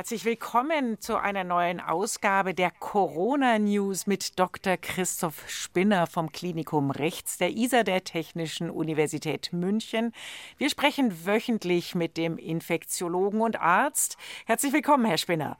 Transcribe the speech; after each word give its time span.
herzlich 0.00 0.24
willkommen 0.24 0.98
zu 0.98 1.18
einer 1.18 1.44
neuen 1.44 1.78
Ausgabe 1.78 2.54
der 2.54 2.70
Corona 2.70 3.58
News 3.58 4.06
mit 4.06 4.38
Dr. 4.38 4.78
Christoph 4.78 5.44
Spinner 5.46 6.06
vom 6.06 6.32
Klinikum 6.32 6.90
Rechts 6.90 7.36
der 7.36 7.50
ISA 7.50 7.82
der 7.82 8.02
Technischen 8.02 8.70
Universität 8.70 9.52
München. 9.52 10.14
Wir 10.56 10.70
sprechen 10.70 11.26
wöchentlich 11.26 11.94
mit 11.94 12.16
dem 12.16 12.38
Infektiologen 12.38 13.42
und 13.42 13.60
Arzt. 13.60 14.16
Herzlich 14.46 14.72
willkommen, 14.72 15.04
Herr 15.04 15.18
Spinner. 15.18 15.58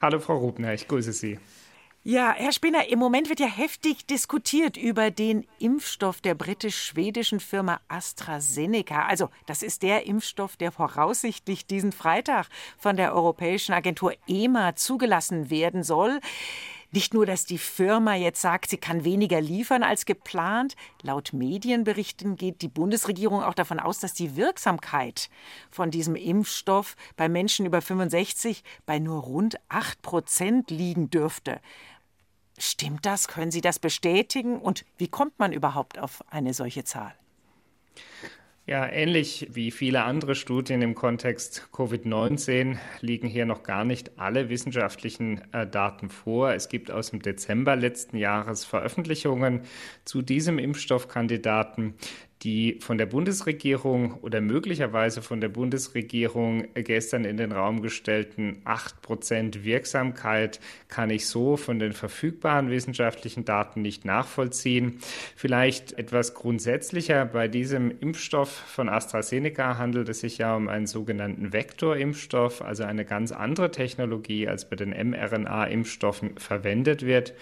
Hallo, 0.00 0.20
Frau 0.20 0.38
Rubner, 0.38 0.72
ich 0.72 0.88
grüße 0.88 1.12
Sie. 1.12 1.38
Ja, 2.08 2.32
Herr 2.36 2.52
Spinner, 2.52 2.88
im 2.88 3.00
Moment 3.00 3.28
wird 3.30 3.40
ja 3.40 3.48
heftig 3.48 4.06
diskutiert 4.06 4.76
über 4.76 5.10
den 5.10 5.44
Impfstoff 5.58 6.20
der 6.20 6.36
britisch-schwedischen 6.36 7.40
Firma 7.40 7.80
AstraZeneca. 7.88 9.06
Also, 9.06 9.28
das 9.46 9.64
ist 9.64 9.82
der 9.82 10.06
Impfstoff, 10.06 10.56
der 10.56 10.70
voraussichtlich 10.70 11.66
diesen 11.66 11.90
Freitag 11.90 12.46
von 12.78 12.96
der 12.96 13.12
Europäischen 13.12 13.72
Agentur 13.72 14.12
EMA 14.28 14.76
zugelassen 14.76 15.50
werden 15.50 15.82
soll. 15.82 16.20
Nicht 16.92 17.12
nur, 17.12 17.26
dass 17.26 17.44
die 17.44 17.58
Firma 17.58 18.14
jetzt 18.14 18.40
sagt, 18.40 18.70
sie 18.70 18.76
kann 18.76 19.04
weniger 19.04 19.40
liefern 19.40 19.82
als 19.82 20.06
geplant. 20.06 20.76
Laut 21.02 21.32
Medienberichten 21.32 22.36
geht 22.36 22.62
die 22.62 22.68
Bundesregierung 22.68 23.42
auch 23.42 23.54
davon 23.54 23.80
aus, 23.80 23.98
dass 23.98 24.14
die 24.14 24.36
Wirksamkeit 24.36 25.28
von 25.68 25.90
diesem 25.90 26.14
Impfstoff 26.14 26.94
bei 27.16 27.28
Menschen 27.28 27.66
über 27.66 27.82
65 27.82 28.62
bei 28.86 29.00
nur 29.00 29.22
rund 29.22 29.56
8 29.68 30.00
Prozent 30.02 30.70
liegen 30.70 31.10
dürfte. 31.10 31.60
Stimmt 32.58 33.04
das? 33.04 33.28
Können 33.28 33.50
Sie 33.50 33.60
das 33.60 33.78
bestätigen? 33.78 34.58
Und 34.58 34.84
wie 34.98 35.08
kommt 35.08 35.38
man 35.38 35.52
überhaupt 35.52 35.98
auf 35.98 36.22
eine 36.30 36.54
solche 36.54 36.84
Zahl? 36.84 37.14
Ja, 38.68 38.84
ähnlich 38.84 39.46
wie 39.52 39.70
viele 39.70 40.02
andere 40.02 40.34
Studien 40.34 40.82
im 40.82 40.96
Kontext 40.96 41.68
Covid-19 41.72 42.78
liegen 43.00 43.28
hier 43.28 43.46
noch 43.46 43.62
gar 43.62 43.84
nicht 43.84 44.18
alle 44.18 44.48
wissenschaftlichen 44.48 45.40
äh, 45.52 45.68
Daten 45.68 46.08
vor. 46.08 46.52
Es 46.52 46.68
gibt 46.68 46.90
aus 46.90 47.10
dem 47.10 47.22
Dezember 47.22 47.76
letzten 47.76 48.16
Jahres 48.16 48.64
Veröffentlichungen 48.64 49.60
zu 50.04 50.20
diesem 50.20 50.58
Impfstoffkandidaten, 50.58 51.94
die 52.42 52.78
von 52.80 52.98
der 52.98 53.06
Bundesregierung 53.06 54.14
oder 54.20 54.40
möglicherweise 54.40 55.22
von 55.22 55.40
der 55.40 55.48
Bundesregierung 55.48 56.66
gestern 56.74 57.24
in 57.24 57.38
den 57.38 57.50
Raum 57.50 57.80
gestellten 57.80 58.60
8% 58.64 59.64
Wirksamkeit 59.64 60.60
kann 60.88 61.08
ich 61.08 61.26
so 61.26 61.56
von 61.56 61.78
den 61.78 61.92
verfügbaren 61.94 62.70
wissenschaftlichen 62.70 63.46
Daten 63.46 63.80
nicht 63.80 64.04
nachvollziehen. 64.04 64.98
Vielleicht 65.34 65.98
etwas 65.98 66.34
grundsätzlicher 66.34 67.24
bei 67.24 67.48
diesem 67.48 67.90
Impfstoff 68.00 68.50
von 68.50 68.90
AstraZeneca 68.90 69.78
handelt 69.78 70.08
es 70.10 70.20
sich 70.20 70.36
ja 70.38 70.54
um 70.54 70.68
einen 70.68 70.86
sogenannten 70.86 71.54
Vektorimpfstoff, 71.54 72.60
also 72.60 72.84
eine 72.84 73.06
ganz 73.06 73.32
andere 73.32 73.70
Technologie 73.70 74.46
als 74.46 74.68
bei 74.68 74.76
den 74.76 74.90
mRNA-Impfstoffen 74.90 76.36
verwendet 76.36 77.04
wird. 77.06 77.32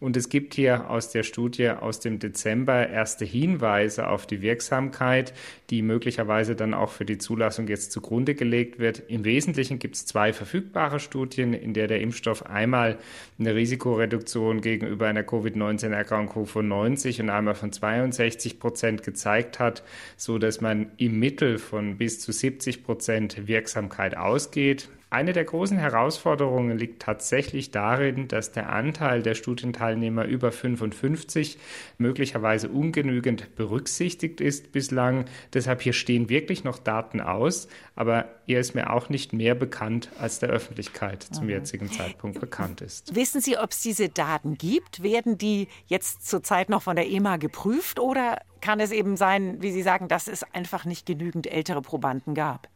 Und 0.00 0.16
es 0.16 0.28
gibt 0.28 0.54
hier 0.54 0.88
aus 0.90 1.10
der 1.10 1.24
Studie 1.24 1.70
aus 1.70 2.00
dem 2.00 2.18
Dezember 2.18 2.88
erste 2.88 3.24
Hinweise 3.24 4.08
auf 4.08 4.26
die 4.26 4.37
Wirksamkeit, 4.42 5.32
die 5.70 5.82
möglicherweise 5.82 6.54
dann 6.54 6.74
auch 6.74 6.90
für 6.90 7.04
die 7.04 7.18
Zulassung 7.18 7.68
jetzt 7.68 7.92
zugrunde 7.92 8.34
gelegt 8.34 8.78
wird. 8.78 9.02
Im 9.08 9.24
Wesentlichen 9.24 9.78
gibt 9.78 9.96
es 9.96 10.06
zwei 10.06 10.32
verfügbare 10.32 11.00
Studien, 11.00 11.54
in 11.54 11.74
der 11.74 11.86
der 11.86 12.00
Impfstoff 12.00 12.46
einmal 12.46 12.98
eine 13.38 13.54
Risikoreduktion 13.54 14.60
gegenüber 14.60 15.06
einer 15.06 15.22
Covid-19-Erkrankung 15.22 16.46
von 16.46 16.68
90 16.68 17.20
und 17.20 17.30
einmal 17.30 17.54
von 17.54 17.72
62 17.72 18.58
Prozent 18.58 19.02
gezeigt 19.02 19.58
hat, 19.58 19.82
so 20.16 20.38
dass 20.38 20.60
man 20.60 20.90
im 20.96 21.18
Mittel 21.18 21.58
von 21.58 21.98
bis 21.98 22.20
zu 22.20 22.32
70 22.32 22.84
Prozent 22.84 23.48
Wirksamkeit 23.48 24.16
ausgeht. 24.16 24.88
Eine 25.10 25.32
der 25.32 25.44
großen 25.44 25.78
Herausforderungen 25.78 26.76
liegt 26.76 27.00
tatsächlich 27.00 27.70
darin, 27.70 28.28
dass 28.28 28.52
der 28.52 28.70
Anteil 28.70 29.22
der 29.22 29.34
Studienteilnehmer 29.34 30.26
über 30.26 30.52
55 30.52 31.58
möglicherweise 31.96 32.68
ungenügend 32.68 33.56
berücksichtigt 33.56 34.42
ist 34.42 34.70
bislang. 34.70 35.24
Deshalb 35.54 35.80
hier 35.80 35.94
stehen 35.94 36.28
wirklich 36.28 36.62
noch 36.62 36.78
Daten 36.78 37.22
aus, 37.22 37.68
aber 37.96 38.26
er 38.46 38.60
ist 38.60 38.74
mir 38.74 38.92
auch 38.92 39.08
nicht 39.08 39.32
mehr 39.32 39.54
bekannt, 39.54 40.10
als 40.18 40.40
der 40.40 40.50
Öffentlichkeit 40.50 41.22
zum 41.22 41.44
mhm. 41.44 41.50
jetzigen 41.50 41.90
Zeitpunkt 41.90 42.38
bekannt 42.38 42.82
ist. 42.82 43.14
Wissen 43.14 43.40
Sie, 43.40 43.56
ob 43.56 43.70
es 43.70 43.80
diese 43.80 44.10
Daten 44.10 44.58
gibt? 44.58 45.02
Werden 45.02 45.38
die 45.38 45.68
jetzt 45.86 46.28
zurzeit 46.28 46.68
noch 46.68 46.82
von 46.82 46.96
der 46.96 47.08
EMA 47.08 47.38
geprüft 47.38 47.98
oder 47.98 48.42
kann 48.60 48.78
es 48.78 48.90
eben 48.90 49.16
sein, 49.16 49.62
wie 49.62 49.72
Sie 49.72 49.82
sagen, 49.82 50.08
dass 50.08 50.28
es 50.28 50.42
einfach 50.52 50.84
nicht 50.84 51.06
genügend 51.06 51.46
ältere 51.46 51.80
Probanden 51.80 52.34
gab? 52.34 52.68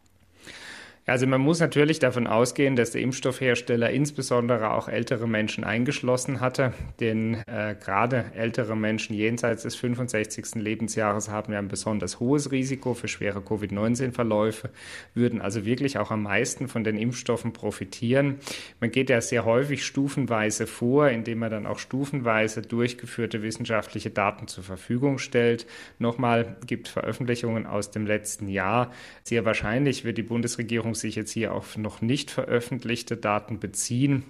Also 1.04 1.26
man 1.26 1.40
muss 1.40 1.58
natürlich 1.58 1.98
davon 1.98 2.28
ausgehen, 2.28 2.76
dass 2.76 2.92
der 2.92 3.02
Impfstoffhersteller 3.02 3.90
insbesondere 3.90 4.72
auch 4.72 4.88
ältere 4.88 5.26
Menschen 5.26 5.64
eingeschlossen 5.64 6.40
hatte, 6.40 6.74
denn 7.00 7.42
äh, 7.48 7.74
gerade 7.74 8.26
ältere 8.36 8.76
Menschen 8.76 9.16
jenseits 9.16 9.64
des 9.64 9.74
65. 9.74 10.54
Lebensjahres 10.62 11.28
haben 11.28 11.52
ja 11.52 11.58
ein 11.58 11.66
besonders 11.66 12.20
hohes 12.20 12.52
Risiko 12.52 12.94
für 12.94 13.08
schwere 13.08 13.40
Covid-19-Verläufe, 13.40 14.70
würden 15.12 15.42
also 15.42 15.64
wirklich 15.64 15.98
auch 15.98 16.12
am 16.12 16.22
meisten 16.22 16.68
von 16.68 16.84
den 16.84 16.96
Impfstoffen 16.96 17.52
profitieren. 17.52 18.36
Man 18.78 18.92
geht 18.92 19.10
ja 19.10 19.20
sehr 19.20 19.44
häufig 19.44 19.84
stufenweise 19.84 20.68
vor, 20.68 21.08
indem 21.08 21.40
man 21.40 21.50
dann 21.50 21.66
auch 21.66 21.80
stufenweise 21.80 22.62
durchgeführte 22.62 23.42
wissenschaftliche 23.42 24.10
Daten 24.10 24.46
zur 24.46 24.62
Verfügung 24.62 25.18
stellt. 25.18 25.66
Nochmal 25.98 26.58
gibt 26.64 26.86
Veröffentlichungen 26.86 27.66
aus 27.66 27.90
dem 27.90 28.06
letzten 28.06 28.46
Jahr. 28.46 28.92
Sehr 29.24 29.44
wahrscheinlich 29.44 30.04
wird 30.04 30.16
die 30.16 30.22
Bundesregierung 30.22 30.91
Regierung 30.92 30.94
sich 30.94 31.16
jetzt 31.16 31.32
hier 31.32 31.54
auf 31.54 31.76
noch 31.76 32.02
nicht 32.02 32.30
veröffentlichte 32.30 33.16
Daten 33.16 33.58
beziehen. 33.58 34.24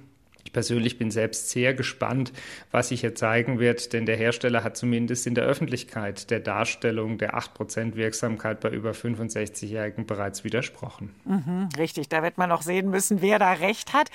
Ich 0.44 0.52
persönlich 0.52 0.98
bin 0.98 1.10
selbst 1.10 1.50
sehr 1.50 1.72
gespannt, 1.72 2.32
was 2.72 2.88
sich 2.88 3.00
hier 3.00 3.14
zeigen 3.14 3.58
wird, 3.60 3.92
denn 3.92 4.06
der 4.06 4.16
Hersteller 4.16 4.64
hat 4.64 4.76
zumindest 4.76 5.26
in 5.26 5.34
der 5.34 5.44
Öffentlichkeit 5.44 6.30
der 6.30 6.40
Darstellung 6.40 7.16
der 7.18 7.36
8% 7.36 7.94
Wirksamkeit 7.94 8.60
bei 8.60 8.70
über 8.70 8.90
65-Jährigen 8.90 10.04
bereits 10.04 10.42
widersprochen. 10.44 11.14
Mhm, 11.24 11.68
richtig, 11.78 12.08
da 12.08 12.22
wird 12.22 12.38
man 12.38 12.48
noch 12.48 12.62
sehen 12.62 12.90
müssen, 12.90 13.22
wer 13.22 13.38
da 13.38 13.52
recht 13.52 13.92
hat. 13.92 14.10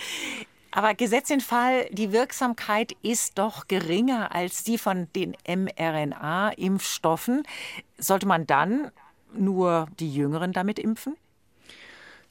Aber 0.71 0.93
Gesetz 0.93 1.29
den 1.29 1.41
Fall, 1.41 1.87
die 1.91 2.11
Wirksamkeit 2.11 2.93
ist 3.01 3.37
doch 3.37 3.67
geringer 3.67 4.35
als 4.35 4.63
die 4.63 4.77
von 4.77 5.07
den 5.15 5.35
mRNA-Impfstoffen. 5.47 7.43
Sollte 7.97 8.27
man 8.27 8.45
dann 8.45 8.91
nur 9.33 9.87
die 9.99 10.13
Jüngeren 10.13 10.51
damit 10.51 10.77
impfen? 10.77 11.15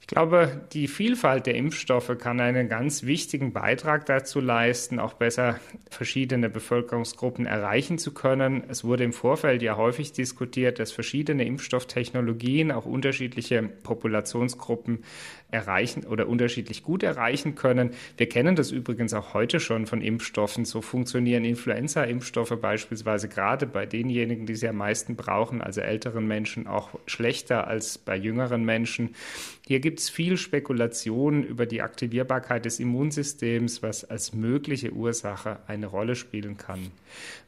Ich 0.08 0.14
glaube, 0.14 0.60
die 0.72 0.86
Vielfalt 0.86 1.46
der 1.46 1.56
Impfstoffe 1.56 2.16
kann 2.16 2.38
einen 2.38 2.68
ganz 2.68 3.02
wichtigen 3.02 3.52
Beitrag 3.52 4.06
dazu 4.06 4.38
leisten, 4.38 5.00
auch 5.00 5.14
besser 5.14 5.58
verschiedene 5.90 6.48
Bevölkerungsgruppen 6.48 7.44
erreichen 7.44 7.98
zu 7.98 8.14
können. 8.14 8.62
Es 8.68 8.84
wurde 8.84 9.02
im 9.02 9.12
Vorfeld 9.12 9.62
ja 9.62 9.76
häufig 9.76 10.12
diskutiert, 10.12 10.78
dass 10.78 10.92
verschiedene 10.92 11.44
Impfstofftechnologien 11.44 12.70
auch 12.70 12.86
unterschiedliche 12.86 13.64
Populationsgruppen 13.64 15.02
erreichen 15.50 16.04
oder 16.04 16.28
unterschiedlich 16.28 16.84
gut 16.84 17.02
erreichen 17.02 17.56
können. 17.56 17.90
Wir 18.16 18.28
kennen 18.28 18.54
das 18.54 18.70
übrigens 18.70 19.12
auch 19.12 19.34
heute 19.34 19.58
schon 19.58 19.86
von 19.86 20.02
Impfstoffen. 20.02 20.64
So 20.64 20.82
funktionieren 20.82 21.44
Influenza-Impfstoffe 21.44 22.56
beispielsweise 22.60 23.28
gerade 23.28 23.66
bei 23.66 23.86
denjenigen, 23.86 24.46
die 24.46 24.54
sie 24.54 24.68
am 24.68 24.76
meisten 24.76 25.16
brauchen, 25.16 25.62
also 25.62 25.80
älteren 25.80 26.28
Menschen, 26.28 26.68
auch 26.68 26.90
schlechter 27.06 27.66
als 27.66 27.98
bei 27.98 28.16
jüngeren 28.16 28.64
Menschen. 28.64 29.14
Hier 29.68 29.80
gibt 29.80 29.98
es 29.98 30.08
viel 30.08 30.36
Spekulation 30.36 31.42
über 31.42 31.66
die 31.66 31.82
Aktivierbarkeit 31.82 32.64
des 32.64 32.78
Immunsystems, 32.78 33.82
was 33.82 34.04
als 34.04 34.32
mögliche 34.32 34.92
Ursache 34.92 35.58
eine 35.66 35.86
Rolle 35.86 36.14
spielen 36.14 36.56
kann. 36.56 36.92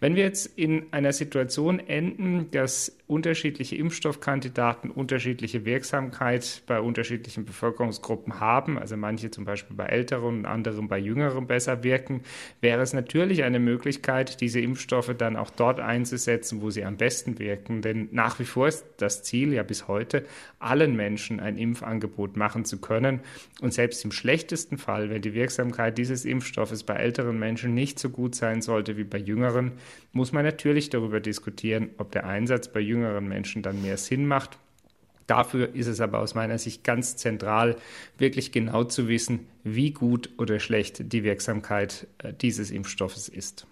Wenn 0.01 0.17
wir 0.17 0.25
jetzt 0.25 0.47
in 0.59 0.87
einer 0.91 1.13
Situation 1.13 1.79
enden, 1.79 2.51
dass 2.51 2.97
unterschiedliche 3.07 3.77
Impfstoffkandidaten 3.77 4.91
unterschiedliche 4.91 5.65
Wirksamkeit 5.65 6.63
bei 6.67 6.81
unterschiedlichen 6.81 7.45
Bevölkerungsgruppen 7.45 8.41
haben, 8.41 8.79
also 8.79 8.97
manche 8.97 9.31
zum 9.31 9.45
Beispiel 9.45 9.77
bei 9.77 9.87
älteren 9.87 10.39
und 10.39 10.47
anderen 10.47 10.89
bei 10.89 10.99
jüngeren 10.99 11.47
besser 11.47 11.85
wirken, 11.85 12.23
wäre 12.61 12.83
es 12.83 12.93
natürlich 12.95 13.45
eine 13.45 13.61
Möglichkeit, 13.61 14.41
diese 14.41 14.59
Impfstoffe 14.59 15.15
dann 15.17 15.37
auch 15.37 15.51
dort 15.51 15.79
einzusetzen, 15.79 16.63
wo 16.63 16.71
sie 16.71 16.85
am 16.85 16.97
besten 16.97 17.39
wirken. 17.39 17.81
Denn 17.81 18.09
nach 18.11 18.41
wie 18.41 18.45
vor 18.45 18.67
ist 18.67 18.85
das 18.97 19.23
Ziel 19.23 19.53
ja 19.53 19.63
bis 19.63 19.87
heute, 19.87 20.25
allen 20.59 20.97
Menschen 20.97 21.39
ein 21.39 21.57
Impfangebot 21.57 22.08
machen 22.37 22.65
zu 22.65 22.81
können. 22.81 23.21
Und 23.61 23.75
selbst 23.75 24.05
im 24.05 24.13
schlechtesten 24.13 24.79
Fall, 24.79 25.11
wenn 25.11 25.23
die 25.23 25.35
Wirksamkeit 25.35 25.99
dieses 25.99 26.25
Impfstoffes 26.25 26.83
bei 26.85 26.95
älteren 26.95 27.39
Menschen 27.39 27.75
nicht 27.75 27.99
so 27.99 28.11
gut 28.11 28.35
sein 28.35 28.63
sollte 28.63 28.97
wie 28.97 29.05
bei 29.05 29.19
jüngeren, 29.19 29.73
muss 30.13 30.33
man 30.33 30.45
natürlich 30.45 30.91
darüber 30.91 31.21
diskutieren, 31.21 31.91
ob 31.99 32.13
der 32.13 32.27
Einsatz 32.27 32.69
bei 32.69 32.81
jüngeren 32.81 32.99
jüngeren 33.09 33.29
Menschen 33.29 33.63
dann 33.63 33.83
mehr 33.83 33.97
Sinn 33.97 34.27
macht. 34.27 34.59
Dafür 35.27 35.75
ist 35.75 35.87
es 35.87 36.01
aber 36.01 36.21
aus 36.21 36.35
meiner 36.35 36.59
Sicht 36.59 36.85
ganz 36.85 37.17
zentral, 37.17 37.77
wirklich 38.17 38.51
genau 38.51 38.85
zu 38.85 39.09
wissen, 39.09 39.47
wie 39.63 39.91
gut 39.91 40.31
oder 40.39 40.59
schlecht 40.59 41.13
die 41.13 41.23
Wirksamkeit 41.23 42.07
äh, 42.19 42.33
dieses 42.33 42.71
Impfstoffes 42.71 43.29
ist. 43.29 43.67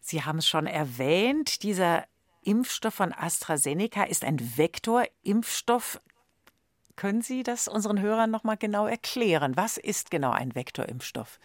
Sie 0.00 0.22
haben 0.22 0.38
es 0.38 0.48
schon 0.48 0.66
erwähnt, 0.66 1.62
dieser 1.62 2.04
Impfstoff 2.42 2.94
von 2.94 3.12
AstraZeneca 3.12 4.04
ist 4.04 4.24
ein 4.24 4.38
Vektorimpfstoff. 4.56 6.00
Können 6.96 7.20
Sie 7.20 7.42
das 7.42 7.68
unseren 7.68 8.00
Hörern 8.00 8.30
noch 8.30 8.42
mal 8.42 8.56
genau 8.56 8.86
erklären? 8.86 9.54
Was 9.54 9.76
ist 9.76 10.10
genau 10.10 10.30
ein 10.30 10.54
Vektorimpfstoff? 10.54 11.38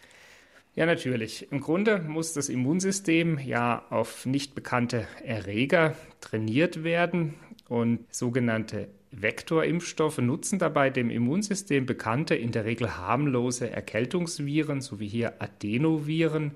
Ja, 0.76 0.86
natürlich. 0.86 1.52
Im 1.52 1.60
Grunde 1.60 2.00
muss 2.00 2.32
das 2.32 2.48
Immunsystem 2.48 3.38
ja 3.38 3.84
auf 3.90 4.26
nicht 4.26 4.56
bekannte 4.56 5.06
Erreger 5.26 5.96
trainiert 6.22 6.86
werden 6.86 7.34
und 7.68 8.06
sogenannte 8.14 8.88
Vektorimpfstoffe 9.12 10.20
nutzen 10.20 10.58
dabei 10.58 10.90
dem 10.90 11.10
Immunsystem 11.10 11.86
bekannte, 11.86 12.36
in 12.36 12.54
der 12.54 12.64
Regel 12.64 12.98
harmlose 12.98 13.70
Erkältungsviren, 13.70 14.80
so 14.80 15.02
wie 15.02 15.08
hier 15.08 15.42
Adenoviren. 15.42 16.52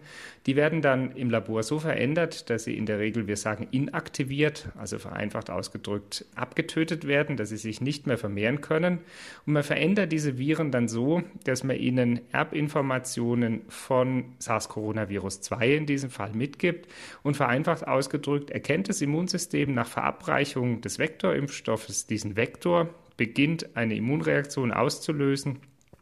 Die 0.45 0.55
werden 0.55 0.83
dann 0.83 1.11
im 1.13 1.31
Labor 1.31 1.63
so 1.63 1.79
verändert, 1.79 2.49
dass 2.51 2.65
sie 2.65 2.77
in 2.77 2.85
der 2.85 2.99
Regel, 2.99 3.27
wir 3.27 3.37
sagen, 3.37 3.67
inaktiviert, 3.71 4.69
also 4.77 4.99
vereinfacht 4.99 5.49
ausgedrückt, 5.49 6.25
abgetötet 6.35 7.07
werden, 7.07 7.35
dass 7.35 7.49
sie 7.49 7.57
sich 7.57 7.81
nicht 7.81 8.05
mehr 8.05 8.19
vermehren 8.19 8.61
können. 8.61 8.99
Und 9.47 9.53
man 9.53 9.63
verändert 9.63 10.11
diese 10.11 10.37
Viren 10.37 10.71
dann 10.71 10.87
so, 10.87 11.23
dass 11.45 11.63
man 11.63 11.77
ihnen 11.77 12.21
Erbinformationen 12.31 13.61
von 13.69 14.25
SARS-Coronavirus-2 14.39 15.77
in 15.77 15.85
diesem 15.87 16.11
Fall 16.11 16.33
mitgibt. 16.33 16.91
Und 17.23 17.35
vereinfacht 17.37 17.87
ausgedrückt 17.87 18.51
erkennt 18.51 18.87
das 18.87 19.01
Immunsystem 19.01 19.73
nach 19.73 19.87
Verabreichung 19.87 20.81
des 20.81 20.99
Vektorimpfstoffes 20.99 22.05
diesen 22.05 22.35
Vektor 22.35 22.89
beginnt 23.17 23.75
eine 23.75 23.95
Immunreaktion 23.95 24.71
auszulösen 24.71 25.59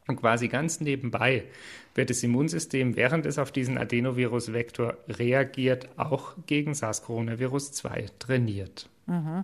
und 0.08 0.18
quasi 0.18 0.48
ganz 0.48 0.82
nebenbei 0.82 1.46
wird 1.96 2.10
das 2.10 2.24
Immunsystem, 2.24 2.96
während 2.96 3.26
es 3.26 3.38
auf 3.38 3.52
diesen 3.52 3.78
Adenovirus-Vektor 3.78 4.98
reagiert, 5.08 5.90
auch 5.98 6.36
gegen 6.46 6.74
SARS-Coronavirus-2 6.74 8.10
trainiert. 8.20 8.90
Mhm. 9.06 9.44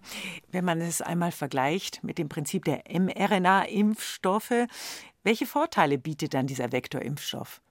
Wenn 0.51 0.65
man 0.65 0.81
es 0.81 1.01
einmal 1.01 1.31
vergleicht 1.31 2.03
mit 2.03 2.17
dem 2.17 2.29
Prinzip 2.29 2.65
der 2.65 2.83
mRNA-Impfstoffe, 2.89 4.67
welche 5.23 5.45
Vorteile 5.45 5.97
bietet 5.97 6.33
dann 6.33 6.47
dieser 6.47 6.71
Vektorimpfstoff? 6.71 7.61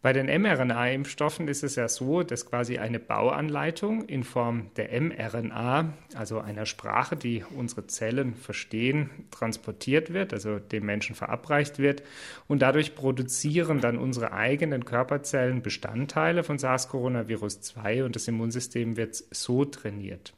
Bei 0.00 0.12
den 0.12 0.26
mRNA-Impfstoffen 0.26 1.48
ist 1.48 1.64
es 1.64 1.74
ja 1.74 1.88
so, 1.88 2.22
dass 2.22 2.46
quasi 2.46 2.78
eine 2.78 3.00
Bauanleitung 3.00 4.04
in 4.04 4.22
Form 4.22 4.70
der 4.76 5.00
mRNA, 5.00 5.92
also 6.14 6.38
einer 6.38 6.66
Sprache, 6.66 7.16
die 7.16 7.44
unsere 7.56 7.88
Zellen 7.88 8.36
verstehen, 8.36 9.10
transportiert 9.32 10.12
wird, 10.12 10.32
also 10.32 10.60
dem 10.60 10.86
Menschen 10.86 11.16
verabreicht 11.16 11.80
wird. 11.80 12.04
Und 12.46 12.62
dadurch 12.62 12.94
produzieren 12.94 13.80
dann 13.80 13.98
unsere 13.98 14.32
eigenen 14.32 14.84
Körperzellen 14.84 15.62
Bestandteile 15.62 16.44
von 16.44 16.58
SARS-Coronavirus-2 16.58 18.04
und 18.04 18.14
das 18.14 18.28
Immunsystem 18.28 18.96
wird 18.96 19.16
so 19.32 19.64
trainiert. 19.64 20.32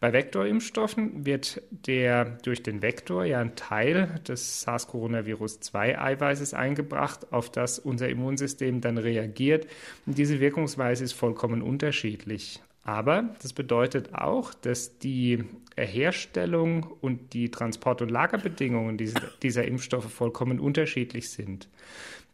Bei 0.00 0.12
Vektorimpfstoffen 0.12 1.24
wird 1.24 1.62
der 1.70 2.24
durch 2.42 2.62
den 2.62 2.82
Vektor 2.82 3.24
ja 3.24 3.40
ein 3.40 3.56
Teil 3.56 4.20
des 4.26 4.62
SARS-Coronavirus-2-Eiweißes 4.62 6.54
eingebracht, 6.54 7.32
auf 7.32 7.50
das 7.50 7.78
unser 7.78 8.08
Immunsystem 8.08 8.80
dann 8.80 8.98
reagiert. 8.98 9.66
Und 10.06 10.18
diese 10.18 10.40
Wirkungsweise 10.40 11.04
ist 11.04 11.12
vollkommen 11.12 11.62
unterschiedlich. 11.62 12.60
Aber 12.84 13.34
das 13.40 13.54
bedeutet 13.54 14.14
auch, 14.14 14.52
dass 14.52 14.98
die 14.98 15.44
Herstellung 15.76 16.84
und 17.00 17.32
die 17.32 17.50
Transport- 17.50 18.02
und 18.02 18.10
Lagerbedingungen 18.10 18.98
dieser, 18.98 19.22
dieser 19.42 19.64
Impfstoffe 19.64 20.12
vollkommen 20.12 20.60
unterschiedlich 20.60 21.30
sind. 21.30 21.68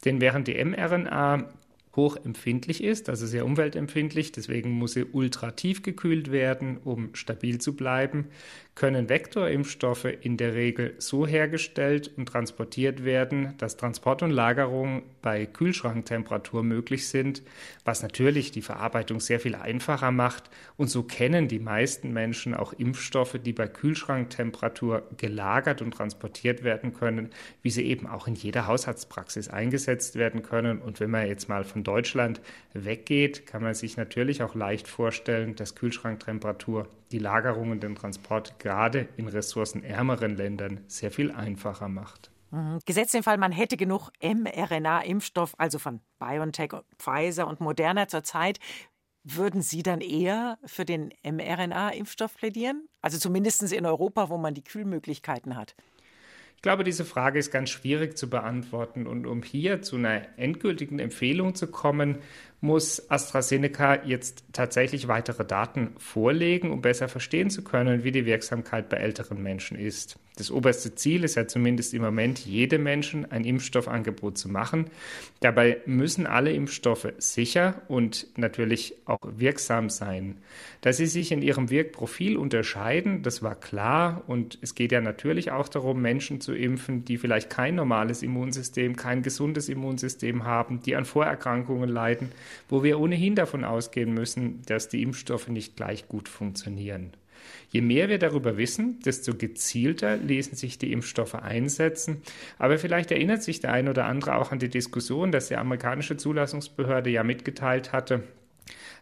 Denn 0.05 0.21
während 0.21 0.49
die 0.49 0.63
mRNA 0.63 1.49
hochempfindlich 2.01 2.83
ist, 2.83 3.11
also 3.11 3.27
sehr 3.27 3.45
umweltempfindlich, 3.45 4.33
deswegen 4.33 4.71
muss 4.71 4.93
sie 4.93 5.05
ultra 5.05 5.51
tief 5.51 5.83
gekühlt 5.83 6.33
werden, 6.33 6.79
um 6.79 7.15
stabil 7.15 7.61
zu 7.61 7.77
bleiben, 7.77 8.29
können 8.81 9.11
Vektorimpfstoffe 9.11 10.07
in 10.07 10.39
der 10.39 10.55
Regel 10.55 10.95
so 10.97 11.27
hergestellt 11.27 12.11
und 12.17 12.27
transportiert 12.27 13.05
werden, 13.05 13.53
dass 13.59 13.77
Transport 13.77 14.23
und 14.23 14.31
Lagerung 14.31 15.03
bei 15.21 15.45
Kühlschranktemperatur 15.45 16.63
möglich 16.63 17.07
sind, 17.09 17.43
was 17.85 18.03
natürlich 18.03 18.53
die 18.53 18.63
Verarbeitung 18.63 19.21
sehr 19.21 19.39
viel 19.39 19.55
einfacher 19.55 20.13
macht. 20.13 20.45
Und 20.79 20.89
so 20.89 21.03
kennen 21.03 21.47
die 21.47 21.59
meisten 21.59 22.15
Menschen 22.15 22.55
auch 22.55 22.73
Impfstoffe, 22.73 23.39
die 23.45 23.53
bei 23.53 23.69
Kühlschranktemperatur 23.69 25.03
gelagert 25.19 25.83
und 25.83 25.91
transportiert 25.91 26.65
werden 26.65 26.95
können, 26.95 27.29
wie 27.61 27.71
sie 27.71 27.85
eben 27.85 28.07
auch 28.07 28.29
in 28.29 28.35
jeder 28.35 28.67
Haushaltspraxis 28.67 29.49
eingesetzt 29.49 30.17
werden 30.17 30.43
können. 30.43 30.81
Und 30.81 31.01
wenn 31.01 31.11
man 31.11 31.27
jetzt 31.27 31.51
mal 31.51 31.65
von 31.65 31.85
Deutschland 31.91 32.41
weggeht, 32.73 33.47
kann 33.47 33.63
man 33.63 33.75
sich 33.75 33.97
natürlich 33.97 34.45
auch 34.45 34.55
leicht 34.55 34.87
vorstellen, 34.87 35.57
dass 35.57 35.75
Kühlschranktemperatur 35.75 36.87
die 37.11 37.19
Lagerung 37.19 37.73
und 37.73 37.83
den 37.83 37.97
Transport 37.97 38.61
gerade 38.61 39.09
in 39.17 39.27
ressourcenärmeren 39.27 40.37
Ländern 40.37 40.85
sehr 40.87 41.11
viel 41.11 41.33
einfacher 41.33 41.89
macht. 41.89 42.31
Mhm. 42.53 42.79
Gesetzt 42.87 43.15
den 43.15 43.25
Fall, 43.25 43.39
man 43.39 43.51
hätte 43.51 43.77
genug 43.77 44.11
mRNA-Impfstoff, 44.23 45.55
also 45.59 45.81
von 45.81 46.01
BioNTech, 46.21 46.71
Pfizer 46.97 47.49
und 47.49 47.61
Moderna 47.61 48.07
zurzeit, 48.07 48.61
würden 49.25 49.61
Sie 49.61 49.83
dann 49.83 50.01
eher 50.01 50.59
für 50.65 50.85
den 50.85 51.13
mRNA-Impfstoff 51.25 52.37
plädieren? 52.37 52.89
Also 53.03 53.19
zumindest 53.19 53.73
in 53.73 53.85
Europa, 53.85 54.29
wo 54.29 54.39
man 54.39 54.55
die 54.55 54.65
Kühlmöglichkeiten 54.65 55.57
hat. 55.57 55.75
Ich 56.61 56.63
glaube, 56.63 56.85
diese 56.85 57.07
Frage 57.07 57.39
ist 57.39 57.51
ganz 57.51 57.71
schwierig 57.71 58.19
zu 58.19 58.29
beantworten. 58.29 59.07
Und 59.07 59.27
um 59.27 59.43
hier 59.43 59.81
zu 59.81 59.97
einer 59.97 60.27
endgültigen 60.37 60.99
Empfehlung 60.99 61.55
zu 61.55 61.69
kommen, 61.69 62.19
muss 62.61 63.11
AstraZeneca 63.11 64.05
jetzt 64.05 64.45
tatsächlich 64.53 65.09
weitere 65.09 65.45
Daten 65.45 65.93
vorlegen, 65.99 66.71
um 66.71 66.83
besser 66.83 67.09
verstehen 67.09 67.51
zu 67.51 67.63
können, 67.63 68.05
wie 68.05 68.13
die 68.13 68.27
Wirksamkeit 68.27 68.89
bei 68.89 68.99
älteren 68.99 69.43
Menschen 69.43 69.79
ist. 69.79 70.19
Das 70.37 70.51
oberste 70.51 70.95
Ziel 70.95 71.25
ist 71.25 71.35
ja 71.35 71.47
zumindest 71.47 71.93
im 71.93 72.01
Moment, 72.01 72.39
jedem 72.39 72.83
Menschen 72.83 73.31
ein 73.31 73.45
Impfstoffangebot 73.45 74.39
zu 74.39 74.49
machen. 74.49 74.87
Dabei 75.41 75.83
müssen 75.85 76.27
alle 76.27 76.53
Impfstoffe 76.53 77.13
sicher 77.19 77.83
und 77.89 78.27
natürlich 78.37 78.95
auch 79.05 79.21
wirksam 79.23 79.91
sein. 79.91 80.39
Dass 80.81 80.97
sie 80.97 81.07
sich 81.07 81.31
in 81.33 81.43
ihrem 81.43 81.69
Wirkprofil 81.69 82.39
unterscheiden, 82.39 83.23
das 83.23 83.43
war 83.43 83.55
klar. 83.55 84.23
Und 84.29 84.59
es 84.63 84.75
geht 84.75 84.93
ja 84.93 85.03
natürlich 85.03 85.51
auch 85.51 85.69
darum, 85.69 86.01
Menschen 86.01 86.41
zu 86.41 86.55
impfen, 86.55 87.05
die 87.05 87.19
vielleicht 87.19 87.51
kein 87.51 87.75
normales 87.75 88.23
Immunsystem, 88.23 88.97
kein 88.97 89.23
gesundes 89.23 89.69
Immunsystem 89.69 90.45
haben, 90.45 90.81
die 90.81 90.97
an 90.97 91.05
Vorerkrankungen 91.05 91.91
leiden 91.91 92.31
wo 92.69 92.83
wir 92.83 93.01
ohnehin 93.01 93.35
davon 93.35 93.65
ausgehen 93.65 94.13
müssen, 94.13 94.63
dass 94.67 94.89
die 94.89 95.03
Impfstoffe 95.03 95.49
nicht 95.49 95.77
gleich 95.77 96.09
gut 96.09 96.29
funktionieren. 96.29 97.13
Je 97.71 97.81
mehr 97.81 98.09
wir 98.09 98.19
darüber 98.19 98.57
wissen, 98.57 99.01
desto 99.01 99.35
gezielter 99.35 100.17
ließen 100.17 100.57
sich 100.57 100.79
die 100.79 100.93
Impfstoffe 100.93 101.35
einsetzen. 101.35 102.23
Aber 102.59 102.79
vielleicht 102.79 103.11
erinnert 103.11 103.43
sich 103.43 103.61
der 103.61 103.73
ein 103.73 103.89
oder 103.89 104.07
andere 104.07 104.37
auch 104.37 104.53
an 104.53 104.59
die 104.59 104.69
Diskussion, 104.69 105.33
dass 105.33 105.49
die 105.49 105.57
amerikanische 105.57 106.17
Zulassungsbehörde 106.17 107.11
ja 107.11 107.23
mitgeteilt 107.23 107.93
hatte, 107.93 108.25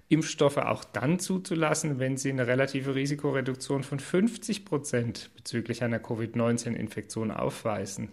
Impfstoffe 0.08 0.56
auch 0.56 0.84
dann 0.84 1.18
zuzulassen, 1.18 1.98
wenn 1.98 2.16
sie 2.16 2.30
eine 2.30 2.46
relative 2.46 2.94
Risikoreduktion 2.94 3.82
von 3.82 4.00
50 4.00 4.64
Prozent 4.64 5.30
bezüglich 5.36 5.82
einer 5.82 5.98
Covid-19-Infektion 5.98 7.30
aufweisen. 7.30 8.08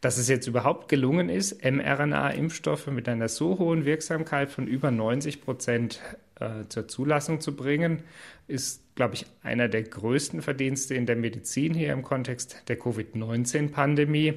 Dass 0.00 0.18
es 0.18 0.28
jetzt 0.28 0.46
überhaupt 0.46 0.88
gelungen 0.88 1.28
ist, 1.28 1.64
mRNA-Impfstoffe 1.64 2.88
mit 2.88 3.08
einer 3.08 3.28
so 3.28 3.58
hohen 3.58 3.84
Wirksamkeit 3.84 4.50
von 4.50 4.66
über 4.66 4.90
90 4.90 5.40
Prozent 5.40 6.00
äh, 6.38 6.68
zur 6.68 6.86
Zulassung 6.86 7.40
zu 7.40 7.56
bringen, 7.56 8.02
ist, 8.46 8.82
glaube 8.94 9.14
ich, 9.14 9.26
einer 9.42 9.68
der 9.68 9.82
größten 9.82 10.42
Verdienste 10.42 10.94
in 10.94 11.06
der 11.06 11.16
Medizin 11.16 11.74
hier 11.74 11.92
im 11.92 12.02
Kontext 12.02 12.62
der 12.68 12.78
Covid-19-Pandemie. 12.78 14.34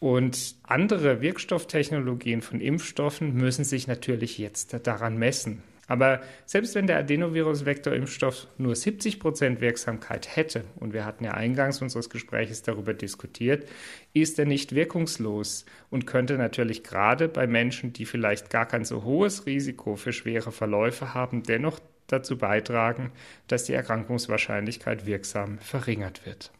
Und 0.00 0.56
andere 0.62 1.20
Wirkstofftechnologien 1.20 2.42
von 2.42 2.60
Impfstoffen 2.60 3.34
müssen 3.34 3.64
sich 3.64 3.88
natürlich 3.88 4.38
jetzt 4.38 4.76
daran 4.86 5.18
messen. 5.18 5.62
Aber 5.88 6.20
selbst 6.44 6.74
wenn 6.74 6.86
der 6.86 6.98
Adenovirus-Vektorimpfstoff 6.98 8.46
nur 8.58 8.76
70 8.76 9.18
Prozent 9.18 9.60
Wirksamkeit 9.60 10.36
hätte, 10.36 10.64
und 10.76 10.92
wir 10.92 11.04
hatten 11.04 11.24
ja 11.24 11.32
eingangs 11.32 11.82
unseres 11.82 12.10
Gesprächs 12.10 12.62
darüber 12.62 12.92
diskutiert, 12.94 13.66
ist 14.12 14.38
er 14.38 14.44
nicht 14.44 14.74
wirkungslos 14.74 15.64
und 15.90 16.06
könnte 16.06 16.36
natürlich 16.36 16.84
gerade 16.84 17.28
bei 17.28 17.46
Menschen, 17.46 17.94
die 17.94 18.04
vielleicht 18.04 18.50
gar 18.50 18.66
kein 18.66 18.84
so 18.84 19.02
hohes 19.02 19.46
Risiko 19.46 19.96
für 19.96 20.12
schwere 20.12 20.52
Verläufe 20.52 21.14
haben, 21.14 21.42
dennoch 21.42 21.80
dazu 22.06 22.36
beitragen, 22.36 23.10
dass 23.46 23.64
die 23.64 23.72
Erkrankungswahrscheinlichkeit 23.72 25.06
wirksam 25.06 25.58
verringert 25.58 26.26
wird. 26.26 26.52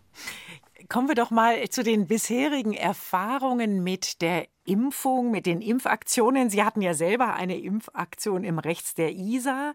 Kommen 0.88 1.08
wir 1.08 1.14
doch 1.14 1.30
mal 1.30 1.68
zu 1.68 1.82
den 1.82 2.06
bisherigen 2.06 2.72
Erfahrungen 2.72 3.84
mit 3.84 4.22
der 4.22 4.48
Impfung, 4.64 5.30
mit 5.30 5.44
den 5.44 5.60
Impfaktionen. 5.60 6.48
Sie 6.48 6.64
hatten 6.64 6.80
ja 6.80 6.94
selber 6.94 7.34
eine 7.34 7.58
Impfaktion 7.58 8.42
im 8.42 8.58
Rechts 8.58 8.94
der 8.94 9.12
ISA. 9.12 9.74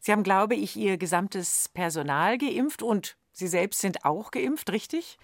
Sie 0.00 0.10
haben, 0.10 0.22
glaube 0.22 0.54
ich, 0.54 0.74
Ihr 0.76 0.96
gesamtes 0.96 1.68
Personal 1.68 2.38
geimpft 2.38 2.82
und 2.82 3.18
Sie 3.32 3.46
selbst 3.46 3.82
sind 3.82 4.06
auch 4.06 4.30
geimpft, 4.30 4.70
richtig? 4.70 5.18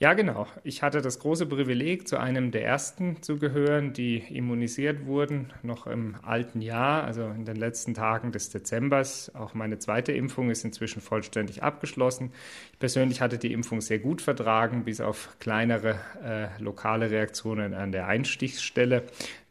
Ja, 0.00 0.14
genau. 0.14 0.46
Ich 0.62 0.84
hatte 0.84 1.02
das 1.02 1.18
große 1.18 1.46
Privileg, 1.46 2.06
zu 2.06 2.18
einem 2.18 2.52
der 2.52 2.64
ersten 2.64 3.20
zu 3.20 3.36
gehören, 3.36 3.92
die 3.92 4.18
immunisiert 4.18 5.06
wurden, 5.06 5.52
noch 5.64 5.88
im 5.88 6.14
alten 6.22 6.60
Jahr, 6.60 7.02
also 7.02 7.24
in 7.24 7.44
den 7.44 7.56
letzten 7.56 7.94
Tagen 7.94 8.30
des 8.30 8.48
Dezembers. 8.50 9.34
Auch 9.34 9.54
meine 9.54 9.80
zweite 9.80 10.12
Impfung 10.12 10.50
ist 10.50 10.64
inzwischen 10.64 11.02
vollständig 11.02 11.64
abgeschlossen. 11.64 12.30
Ich 12.72 12.78
persönlich 12.78 13.20
hatte 13.20 13.38
die 13.38 13.52
Impfung 13.52 13.80
sehr 13.80 13.98
gut 13.98 14.22
vertragen, 14.22 14.84
bis 14.84 15.00
auf 15.00 15.36
kleinere 15.40 15.98
äh, 16.22 16.62
lokale 16.62 17.10
Reaktionen 17.10 17.74
an 17.74 17.90
der 17.90 18.06
Einstichsstelle 18.06 19.02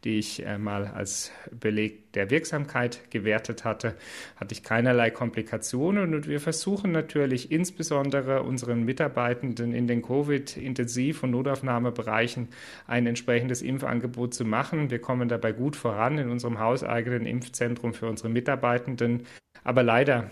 die 0.04 0.18
ich 0.18 0.46
äh, 0.46 0.58
mal 0.58 0.86
als 0.86 1.32
Beleg 1.50 2.12
der 2.12 2.30
Wirksamkeit 2.30 3.10
gewertet 3.10 3.64
hatte, 3.64 3.94
hatte 4.36 4.52
ich 4.52 4.62
keinerlei 4.62 5.10
Komplikationen. 5.10 6.14
Und 6.14 6.28
wir 6.28 6.40
versuchen 6.40 6.92
natürlich 6.92 7.50
insbesondere 7.50 8.42
unseren 8.42 8.84
Mitarbeitenden 8.84 9.72
in 9.72 9.86
den 9.86 10.02
Covid-Intensiv- 10.02 11.22
und 11.24 11.32
Notaufnahmebereichen 11.32 12.48
ein 12.86 13.06
entsprechendes 13.06 13.60
Impfangebot 13.60 14.34
zu 14.34 14.44
machen. 14.44 14.90
Wir 14.90 15.00
kommen 15.00 15.28
dabei 15.28 15.52
gut 15.52 15.74
voran 15.74 16.18
in 16.18 16.30
unserem 16.30 16.60
hauseigenen 16.60 17.26
Impfzentrum 17.26 17.92
für 17.92 18.06
unsere 18.06 18.28
Mitarbeitenden. 18.28 19.26
Aber 19.64 19.82
leider 19.82 20.30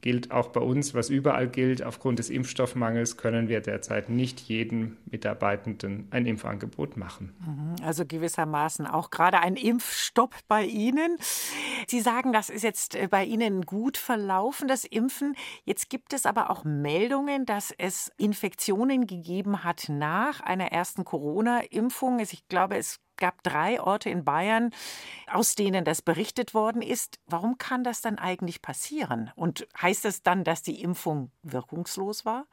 gilt 0.00 0.30
auch 0.30 0.48
bei 0.48 0.60
uns, 0.60 0.94
was 0.94 1.10
überall 1.10 1.48
gilt. 1.48 1.82
Aufgrund 1.82 2.18
des 2.18 2.30
Impfstoffmangels 2.30 3.16
können 3.16 3.48
wir 3.48 3.60
derzeit 3.60 4.08
nicht 4.08 4.40
jedem 4.40 4.96
Mitarbeitenden 5.06 6.08
ein 6.10 6.26
Impfangebot 6.26 6.96
machen. 6.96 7.34
Mhm, 7.40 7.84
also 7.84 8.04
gewissermaßen 8.06 8.86
auch 8.86 9.10
gerade 9.10 9.40
ein 9.40 9.56
Impfstopp 9.56 10.34
bei 10.48 10.64
Ihnen. 10.64 11.16
Sie 11.86 12.00
sagen, 12.00 12.32
das 12.32 12.50
ist 12.50 12.62
jetzt 12.62 12.94
äh, 12.94 13.08
bei 13.08 13.24
Ihnen 13.24 13.62
gut 13.62 13.96
verlaufen, 13.96 14.68
das 14.68 14.84
Impfen. 14.84 15.34
Jetzt 15.64 15.90
gibt 15.90 16.12
es 16.12 16.26
aber 16.26 16.50
auch 16.50 16.64
Meldungen, 16.64 17.46
dass 17.46 17.72
es 17.76 18.10
Infektionen 18.16 19.06
gegeben 19.06 19.64
hat 19.64 19.88
nach 19.88 20.40
einer 20.40 20.72
ersten 20.72 21.04
Corona-Impfung. 21.04 22.18
Ich 22.20 22.48
glaube, 22.48 22.76
es 22.76 23.00
gab 23.16 23.42
drei 23.42 23.80
Orte 23.80 24.10
in 24.10 24.24
Bayern, 24.24 24.70
aus 25.30 25.54
denen 25.54 25.84
das 25.84 26.02
berichtet 26.02 26.54
worden 26.54 26.82
ist. 26.82 27.18
Warum 27.26 27.58
kann 27.58 27.84
das 27.84 28.00
dann 28.00 28.18
eigentlich 28.18 28.62
passieren? 28.62 29.30
Und 29.36 29.66
heißt 29.80 30.04
das 30.04 30.22
dann, 30.22 30.44
dass 30.44 30.62
die 30.62 30.82
Impfung 30.82 31.30
wirkungslos 31.42 32.24
war? 32.24 32.46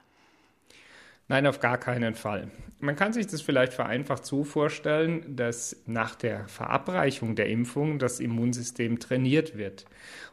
Nein, 1.29 1.47
auf 1.47 1.59
gar 1.59 1.77
keinen 1.77 2.15
Fall. 2.15 2.51
Man 2.79 2.97
kann 2.97 3.13
sich 3.13 3.27
das 3.27 3.41
vielleicht 3.41 3.73
vereinfacht 3.73 4.25
so 4.25 4.43
vorstellen, 4.43 5.37
dass 5.37 5.77
nach 5.85 6.15
der 6.15 6.47
Verabreichung 6.49 7.35
der 7.35 7.47
Impfung 7.47 7.97
das 7.97 8.19
Immunsystem 8.19 8.99
trainiert 8.99 9.57
wird. 9.57 9.85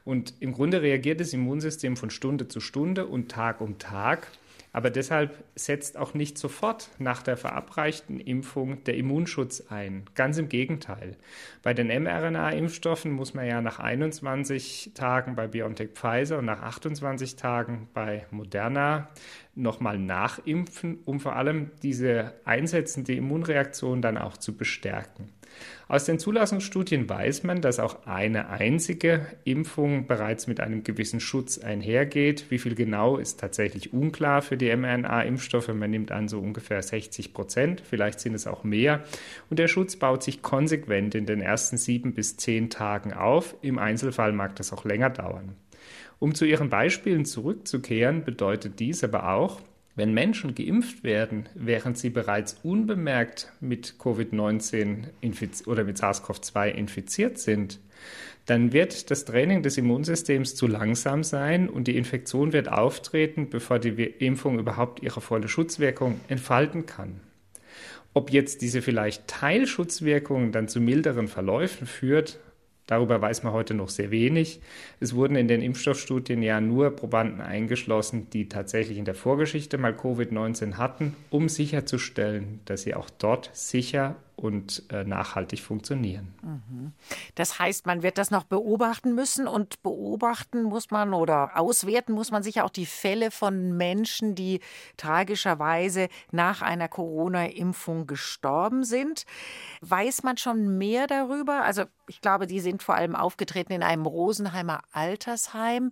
Und 0.05 0.35
im 0.41 0.53
Grunde 0.53 0.83
reagiert 0.83 1.21
das 1.21 1.33
Immunsystem 1.33 1.97
von 1.97 2.11
Stunde 2.11 2.49
zu 2.49 2.59
Stunde 2.59 3.07
und 3.07 3.31
Tag 3.31 3.61
um 3.61 3.79
Tag 3.79 4.27
aber 4.73 4.91
deshalb 4.91 5.45
setzt 5.55 5.97
auch 5.97 6.15
nicht 6.15 6.39
sofort 6.39 6.91
nach 6.99 7.23
der 7.23 7.37
verabreichten 7.37 8.21
Impfung 8.21 8.85
der 8.85 8.97
Immunschutz 8.97 9.65
ein. 9.69 10.05
Ganz 10.15 10.39
im 10.39 10.49
Gegenteil. 10.49 11.17
Bei 11.63 11.75
den 11.75 11.89
mRNA-Impfstoffen 11.89 13.11
muss 13.11 13.35
man 13.35 13.47
ja 13.47 13.61
nach 13.61 13.81
21 13.81 14.93
Tagen 14.95 15.35
bei 15.35 15.49
BioNTech 15.49 15.91
Pfizer 15.91 16.39
und 16.39 16.45
nach 16.45 16.63
28 16.63 17.37
Tagen 17.37 17.89
bei 17.95 18.27
Moderna 18.31 19.09
nochmal 19.55 19.99
nachimpfen, 19.99 21.01
um 21.05 21.21
vor 21.21 21.35
allem 21.37 21.71
diese 21.83 22.35
einsetzende 22.45 23.15
Immunreaktion 23.15 24.01
dann 24.03 24.19
auch 24.19 24.37
zu 24.37 24.57
bestärken. 24.57 25.33
Aus 25.89 26.05
den 26.05 26.21
Zulassungsstudien 26.21 27.09
weiß 27.09 27.43
man, 27.43 27.61
dass 27.61 27.81
auch 27.81 28.07
eine 28.07 28.49
einzige 28.51 29.27
Impfung 29.45 30.07
bereits 30.07 30.47
mit 30.47 30.61
einem 30.61 30.85
gewissen 30.85 31.19
Schutz 31.19 31.59
einhergeht. 31.59 32.47
Wie 32.51 32.59
viel 32.59 32.77
genau 32.77 33.17
ist 33.17 33.41
tatsächlich 33.41 33.93
unklar 33.93 34.43
für 34.43 34.57
die 34.57 34.75
mRNA-Impfstoffe. 34.75 35.75
Man 35.75 35.91
nimmt 35.91 36.13
an 36.13 36.29
so 36.29 36.39
ungefähr 36.39 36.81
60 36.81 37.33
Prozent, 37.33 37.83
vielleicht 37.85 38.21
sind 38.21 38.35
es 38.35 38.47
auch 38.47 38.63
mehr. 38.63 39.03
Und 39.51 39.59
der 39.59 39.67
Schutz 39.67 39.97
baut 39.97 40.23
sich 40.23 40.43
konsequent 40.43 41.17
in 41.17 41.27
den 41.27 41.41
ersten 41.41 41.77
sieben 41.77 42.15
bis 42.15 42.37
zehn 42.37 42.71
Tagen 42.71 43.13
auf. 43.13 43.57
Im 43.61 43.79
Einzelfall 43.79 44.33
mag 44.33 44.55
das 44.57 44.73
auch 44.73 44.85
länger 44.85 45.11
dauern. 45.11 45.57
Um 46.21 46.35
zu 46.35 46.45
Ihren 46.45 46.69
Beispielen 46.69 47.25
zurückzukehren, 47.25 48.25
bedeutet 48.25 48.79
dies 48.79 49.03
aber 49.03 49.33
auch, 49.33 49.61
wenn 49.97 50.15
Menschen 50.15 50.55
geimpft 50.55 51.03
werden, 51.05 51.49
während 51.55 51.99
sie 51.99 52.11
bereits 52.11 52.59
unbemerkt 52.63 53.53
mit 53.61 53.95
Covid-19 53.99 55.67
oder 55.67 55.85
mit 55.85 55.99
SARS-CoV-2 55.99 56.69
infiziert 56.69 57.39
sind, 57.39 57.81
dann 58.47 58.73
wird 58.73 59.11
das 59.11 59.25
Training 59.25 59.63
des 59.63 59.79
Immunsystems 59.79 60.55
zu 60.55 60.67
langsam 60.67 61.23
sein 61.23 61.69
und 61.69 61.87
die 61.87 61.97
Infektion 61.97 62.53
wird 62.53 62.71
auftreten, 62.71 63.49
bevor 63.51 63.79
die 63.79 63.91
Impfung 63.91 64.59
überhaupt 64.59 65.03
ihre 65.03 65.21
volle 65.21 65.49
Schutzwirkung 65.49 66.21
entfalten 66.29 66.87
kann. 66.87 67.21
Ob 68.13 68.31
jetzt 68.31 68.63
diese 68.63 68.83
vielleicht 68.83 69.29
Teilschutzwirkung 69.29 70.51
dann 70.51 70.67
zu 70.67 70.81
milderen 70.81 71.29
Verläufen 71.29 71.87
führt, 71.87 72.41
Darüber 72.91 73.23
weiß 73.23 73.45
man 73.45 73.53
heute 73.53 73.73
noch 73.73 73.89
sehr 73.89 74.11
wenig. 74.11 74.61
Es 74.99 75.15
wurden 75.15 75.37
in 75.37 75.47
den 75.47 75.63
Impfstoffstudien 75.63 76.43
ja 76.43 76.61
nur 76.61 76.91
Probanden 76.91 77.41
eingeschlossen, 77.41 78.29
die 78.31 78.49
tatsächlich 78.49 78.99
in 78.99 79.05
der 79.05 79.15
Vorgeschichte 79.15 79.79
mal 79.79 79.93
Covid-19 79.93 80.75
hatten, 80.75 81.15
um 81.31 81.49
sicherzustellen, 81.49 82.59
dass 82.65 82.83
sie 82.83 82.95
auch 82.95 83.09
dort 83.09 83.49
sicher 83.53 84.17
und 84.41 84.85
äh, 84.91 85.05
nachhaltig 85.05 85.61
funktionieren. 85.61 86.35
Mhm. 86.43 86.93
Das 87.35 87.59
heißt, 87.59 87.85
man 87.85 88.03
wird 88.03 88.17
das 88.17 88.31
noch 88.31 88.45
beobachten 88.45 89.15
müssen 89.15 89.47
und 89.47 89.83
beobachten 89.83 90.63
muss 90.63 90.91
man 90.91 91.13
oder 91.13 91.59
auswerten 91.59 92.15
muss 92.15 92.31
man 92.31 92.43
sicher 92.43 92.65
auch 92.65 92.71
die 92.71 92.87
Fälle 92.87 93.31
von 93.31 93.77
Menschen, 93.77 94.35
die 94.35 94.61
tragischerweise 94.97 96.09
nach 96.31 96.63
einer 96.63 96.89
Corona-Impfung 96.89 98.07
gestorben 98.07 98.85
sind. 98.85 99.27
Weiß 99.83 100.23
man 100.23 100.39
schon 100.39 100.79
mehr 100.79 101.07
darüber? 101.07 101.63
Also 101.65 101.85
ich 102.09 102.23
glaube, 102.23 102.47
die 102.47 102.61
sind 102.61 102.83
vor 102.83 102.95
allem 102.95 103.15
aufgetreten 103.15 103.75
in 103.75 103.83
einem 103.83 104.07
Rosenheimer 104.07 104.81
Altersheim. 104.93 105.91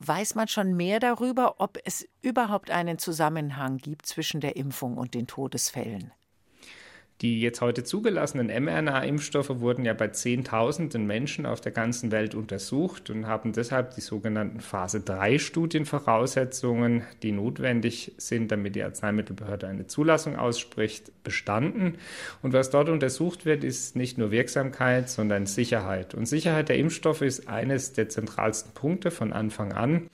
Weiß 0.00 0.34
man 0.34 0.48
schon 0.48 0.76
mehr 0.76 0.98
darüber, 0.98 1.60
ob 1.60 1.78
es 1.84 2.06
überhaupt 2.20 2.72
einen 2.72 2.98
Zusammenhang 2.98 3.76
gibt 3.78 4.06
zwischen 4.06 4.40
der 4.40 4.56
Impfung 4.56 4.96
und 4.96 5.14
den 5.14 5.28
Todesfällen? 5.28 6.12
Die 7.22 7.40
jetzt 7.40 7.62
heute 7.62 7.82
zugelassenen 7.82 8.48
mRNA-Impfstoffe 8.48 9.60
wurden 9.60 9.86
ja 9.86 9.94
bei 9.94 10.08
Zehntausenden 10.08 11.06
Menschen 11.06 11.46
auf 11.46 11.62
der 11.62 11.72
ganzen 11.72 12.12
Welt 12.12 12.34
untersucht 12.34 13.08
und 13.08 13.26
haben 13.26 13.52
deshalb 13.52 13.94
die 13.94 14.02
sogenannten 14.02 14.60
Phase 14.60 15.00
3 15.00 15.38
Studienvoraussetzungen, 15.38 17.04
die 17.22 17.32
notwendig 17.32 18.12
sind, 18.18 18.52
damit 18.52 18.74
die 18.74 18.82
Arzneimittelbehörde 18.82 19.66
eine 19.66 19.86
Zulassung 19.86 20.36
ausspricht, 20.36 21.10
bestanden. 21.24 21.96
Und 22.42 22.52
was 22.52 22.68
dort 22.68 22.90
untersucht 22.90 23.46
wird, 23.46 23.64
ist 23.64 23.96
nicht 23.96 24.18
nur 24.18 24.30
Wirksamkeit, 24.30 25.08
sondern 25.08 25.46
Sicherheit. 25.46 26.14
Und 26.14 26.26
Sicherheit 26.26 26.68
der 26.68 26.76
Impfstoffe 26.76 27.22
ist 27.22 27.48
eines 27.48 27.94
der 27.94 28.10
zentralsten 28.10 28.74
Punkte 28.74 29.10
von 29.10 29.32
Anfang 29.32 29.72
an. 29.72 30.10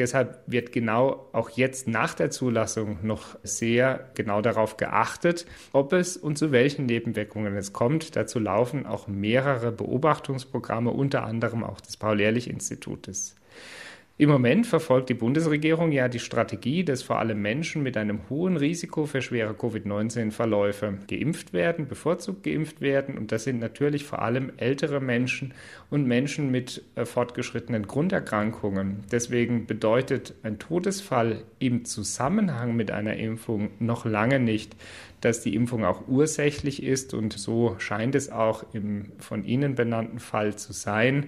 Deshalb 0.00 0.40
wird 0.46 0.72
genau 0.72 1.28
auch 1.32 1.50
jetzt 1.50 1.86
nach 1.86 2.14
der 2.14 2.30
Zulassung 2.30 3.00
noch 3.02 3.36
sehr 3.42 4.08
genau 4.14 4.40
darauf 4.40 4.78
geachtet, 4.78 5.44
ob 5.72 5.92
es 5.92 6.16
und 6.16 6.38
zu 6.38 6.52
welchen 6.52 6.86
Nebenwirkungen 6.86 7.54
es 7.54 7.74
kommt. 7.74 8.16
Dazu 8.16 8.38
laufen 8.38 8.86
auch 8.86 9.08
mehrere 9.08 9.72
Beobachtungsprogramme, 9.72 10.90
unter 10.90 11.24
anderem 11.24 11.62
auch 11.62 11.82
des 11.82 11.98
Paul-Ehrlich-Institutes. 11.98 13.36
Im 14.20 14.28
Moment 14.28 14.66
verfolgt 14.66 15.08
die 15.08 15.14
Bundesregierung 15.14 15.92
ja 15.92 16.06
die 16.06 16.18
Strategie, 16.18 16.84
dass 16.84 17.02
vor 17.02 17.20
allem 17.20 17.40
Menschen 17.40 17.82
mit 17.82 17.96
einem 17.96 18.28
hohen 18.28 18.58
Risiko 18.58 19.06
für 19.06 19.22
schwere 19.22 19.54
Covid-19-Verläufe 19.54 20.98
geimpft 21.08 21.54
werden, 21.54 21.88
bevorzugt 21.88 22.42
geimpft 22.42 22.82
werden. 22.82 23.16
Und 23.16 23.32
das 23.32 23.44
sind 23.44 23.60
natürlich 23.60 24.04
vor 24.04 24.20
allem 24.20 24.52
ältere 24.58 25.00
Menschen 25.00 25.54
und 25.88 26.06
Menschen 26.06 26.50
mit 26.50 26.82
äh, 26.96 27.06
fortgeschrittenen 27.06 27.86
Grunderkrankungen. 27.86 29.04
Deswegen 29.10 29.64
bedeutet 29.64 30.34
ein 30.42 30.58
Todesfall 30.58 31.42
im 31.58 31.86
Zusammenhang 31.86 32.76
mit 32.76 32.90
einer 32.90 33.16
Impfung 33.16 33.70
noch 33.78 34.04
lange 34.04 34.38
nicht, 34.38 34.76
dass 35.20 35.40
die 35.40 35.54
Impfung 35.54 35.84
auch 35.84 36.08
ursächlich 36.08 36.82
ist. 36.82 37.14
Und 37.14 37.32
so 37.32 37.76
scheint 37.78 38.14
es 38.14 38.30
auch 38.30 38.64
im 38.72 39.12
von 39.18 39.44
Ihnen 39.44 39.74
benannten 39.74 40.18
Fall 40.18 40.56
zu 40.56 40.72
sein, 40.72 41.26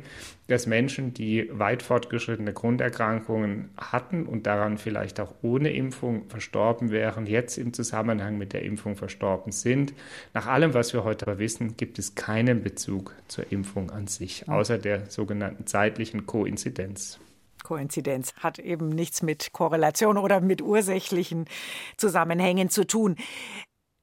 dass 0.49 0.66
Menschen, 0.66 1.14
die 1.14 1.49
weit 1.52 1.82
fortgeschrittene 1.82 2.52
Grunderkrankungen 2.52 3.70
hatten 3.76 4.26
und 4.26 4.46
daran 4.46 4.78
vielleicht 4.78 5.20
auch 5.20 5.34
ohne 5.42 5.72
Impfung 5.72 6.28
verstorben 6.28 6.90
wären, 6.90 7.26
jetzt 7.26 7.58
im 7.58 7.72
Zusammenhang 7.72 8.38
mit 8.38 8.52
der 8.52 8.62
Impfung 8.62 8.96
verstorben 8.96 9.52
sind. 9.52 9.94
Nach 10.34 10.46
allem, 10.46 10.75
was 10.75 10.92
wir 10.92 11.04
heute 11.04 11.26
aber 11.26 11.38
wissen, 11.38 11.76
gibt 11.76 11.99
es 11.99 12.14
keinen 12.14 12.62
Bezug 12.62 13.14
zur 13.28 13.50
Impfung 13.50 13.90
an 13.90 14.06
sich, 14.06 14.49
außer 14.49 14.78
der 14.78 15.11
sogenannten 15.11 15.66
zeitlichen 15.66 16.26
Koinzidenz. 16.26 17.18
Koinzidenz 17.62 18.34
hat 18.34 18.58
eben 18.58 18.88
nichts 18.88 19.22
mit 19.22 19.52
Korrelation 19.52 20.18
oder 20.18 20.40
mit 20.40 20.62
ursächlichen 20.62 21.46
Zusammenhängen 21.96 22.68
zu 22.68 22.87
tun. 22.87 23.16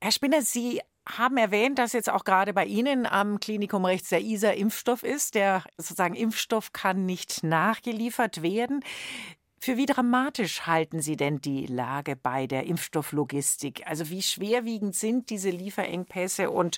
Herr 0.01 0.13
Spinner, 0.13 0.41
Sie 0.41 0.79
haben 1.07 1.35
erwähnt, 1.37 1.77
dass 1.77 1.91
jetzt 1.91 2.09
auch 2.09 2.23
gerade 2.23 2.53
bei 2.53 2.65
Ihnen 2.65 3.05
am 3.05 3.39
Klinikum 3.39 3.83
rechts 3.83 4.09
der 4.09 4.21
ISA 4.21 4.51
Impfstoff 4.51 5.03
ist. 5.03 5.35
Der 5.35 5.63
sozusagen 5.77 6.15
Impfstoff 6.15 6.71
kann 6.71 7.05
nicht 7.05 7.43
nachgeliefert 7.43 8.41
werden. 8.41 8.81
Für 9.59 9.75
wie 9.75 9.85
dramatisch 9.85 10.67
halten 10.67 11.01
Sie 11.01 11.17
denn 11.17 11.41
die 11.41 11.65
Lage 11.65 12.15
bei 12.15 12.47
der 12.47 12.65
Impfstofflogistik? 12.65 13.85
Also 13.87 14.09
wie 14.09 14.21
schwerwiegend 14.21 14.95
sind 14.95 15.29
diese 15.29 15.49
Lieferengpässe 15.49 16.49
und 16.49 16.77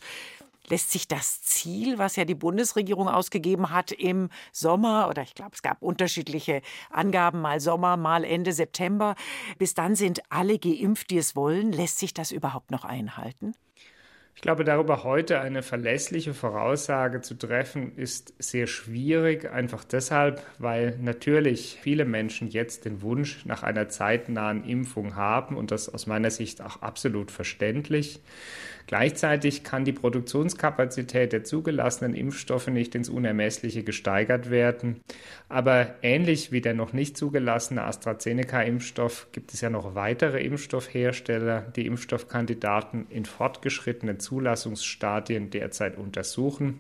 lässt 0.68 0.92
sich 0.92 1.08
das 1.08 1.42
Ziel, 1.42 1.98
was 1.98 2.16
ja 2.16 2.26
die 2.26 2.36
Bundesregierung 2.36 3.08
ausgegeben 3.08 3.72
hat 3.72 3.92
im 3.92 4.30
Sommer, 4.52 5.08
oder 5.10 5.22
ich 5.22 5.36
glaube, 5.36 5.52
es 5.54 5.62
gab 5.62 5.82
unterschiedliche 5.82 6.62
Angaben, 6.90 7.42
mal 7.42 7.60
Sommer, 7.60 7.98
mal 7.98 8.24
Ende 8.24 8.54
September, 8.54 9.16
bis 9.58 9.74
dann 9.74 9.96
sind 9.96 10.22
alle 10.30 10.60
geimpft, 10.60 11.10
die 11.10 11.18
es 11.18 11.36
wollen, 11.36 11.72
lässt 11.72 12.00
sich 12.00 12.14
das 12.14 12.32
überhaupt 12.32 12.72
noch 12.72 12.86
einhalten? 12.86 13.54
Ich 14.34 14.42
glaube, 14.42 14.64
darüber 14.64 15.04
heute 15.04 15.40
eine 15.40 15.62
verlässliche 15.62 16.34
Voraussage 16.34 17.22
zu 17.22 17.36
treffen, 17.36 17.96
ist 17.96 18.34
sehr 18.40 18.66
schwierig, 18.66 19.52
einfach 19.52 19.84
deshalb, 19.84 20.42
weil 20.58 20.98
natürlich 21.00 21.78
viele 21.82 22.06
Menschen 22.06 22.50
jetzt 22.50 22.86
den 22.86 23.02
Wunsch 23.02 23.46
nach 23.46 23.62
einer 23.62 23.90
zeitnahen 23.90 24.64
Impfung 24.64 25.16
haben 25.16 25.58
und 25.58 25.70
das 25.70 25.94
aus 25.94 26.08
meiner 26.08 26.32
Sicht 26.32 26.62
auch 26.62 26.82
absolut 26.82 27.30
verständlich. 27.30 28.22
Gleichzeitig 28.88 29.64
kann 29.64 29.86
die 29.86 29.94
Produktionskapazität 29.94 31.34
der 31.34 31.44
zugelassenen 31.44 32.14
Impfstoffe 32.14 32.68
nicht 32.68 32.96
ins 32.96 33.10
Unermessliche 33.10 33.84
gesteigert 33.84 34.50
werden. 34.50 35.02
Aber 35.50 35.96
ähnlich 36.02 36.52
wie 36.52 36.62
der 36.62 36.74
noch 36.74 36.92
nicht 36.92 37.16
zugelassene 37.16 37.84
AstraZeneca-Impfstoff 37.84 39.28
gibt 39.32 39.54
es 39.54 39.62
ja 39.62 39.70
noch 39.70 39.96
weitere 39.96 40.44
Impfstoffhersteller, 40.44 41.62
die 41.76 41.86
Impfstoffkandidaten 41.86 43.08
in 43.10 43.26
fortgeschrittenen 43.26 44.20
Zulassungsstadien 44.32 45.50
derzeit 45.50 45.98
untersuchen. 45.98 46.80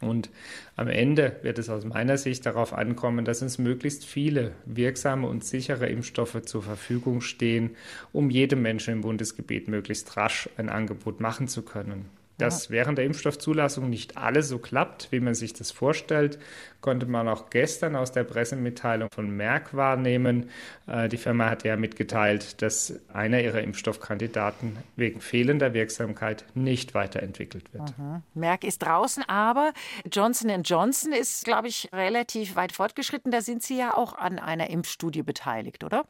Und 0.00 0.30
am 0.76 0.86
Ende 0.86 1.36
wird 1.42 1.58
es 1.58 1.68
aus 1.68 1.84
meiner 1.84 2.18
Sicht 2.18 2.46
darauf 2.46 2.72
ankommen, 2.72 3.24
dass 3.24 3.42
uns 3.42 3.58
möglichst 3.58 4.04
viele 4.04 4.52
wirksame 4.64 5.26
und 5.26 5.44
sichere 5.44 5.88
Impfstoffe 5.88 6.42
zur 6.42 6.62
Verfügung 6.62 7.20
stehen, 7.20 7.70
um 8.12 8.30
jedem 8.30 8.62
Menschen 8.62 8.94
im 8.94 9.00
Bundesgebiet 9.00 9.66
möglichst 9.66 10.16
rasch 10.16 10.48
ein 10.56 10.68
Angebot 10.68 11.20
machen 11.20 11.48
zu 11.48 11.62
können. 11.62 12.04
Dass 12.38 12.70
während 12.70 12.98
der 12.98 13.04
Impfstoffzulassung 13.04 13.88
nicht 13.88 14.16
alles 14.16 14.48
so 14.48 14.58
klappt, 14.58 15.12
wie 15.12 15.20
man 15.20 15.34
sich 15.34 15.52
das 15.52 15.70
vorstellt, 15.70 16.38
konnte 16.80 17.06
man 17.06 17.28
auch 17.28 17.48
gestern 17.48 17.96
aus 17.96 18.12
der 18.12 18.24
Pressemitteilung 18.24 19.08
von 19.14 19.30
Merck 19.30 19.74
wahrnehmen. 19.74 20.50
Äh, 20.86 21.08
die 21.08 21.16
Firma 21.16 21.48
hat 21.48 21.64
ja 21.64 21.76
mitgeteilt, 21.76 22.60
dass 22.60 23.00
einer 23.12 23.40
ihrer 23.40 23.62
Impfstoffkandidaten 23.62 24.76
wegen 24.96 25.20
fehlender 25.20 25.72
Wirksamkeit 25.74 26.44
nicht 26.54 26.94
weiterentwickelt 26.94 27.72
wird. 27.72 27.96
Mhm. 27.96 28.22
Merck 28.34 28.64
ist 28.64 28.82
draußen, 28.82 29.22
aber 29.28 29.72
Johnson 30.10 30.62
Johnson 30.62 31.12
ist, 31.12 31.44
glaube 31.44 31.68
ich, 31.68 31.88
relativ 31.92 32.56
weit 32.56 32.72
fortgeschritten. 32.72 33.30
Da 33.30 33.40
sind 33.40 33.62
Sie 33.62 33.78
ja 33.78 33.96
auch 33.96 34.12
an 34.14 34.38
einer 34.38 34.70
Impfstudie 34.70 35.22
beteiligt, 35.22 35.84
oder? 35.84 36.04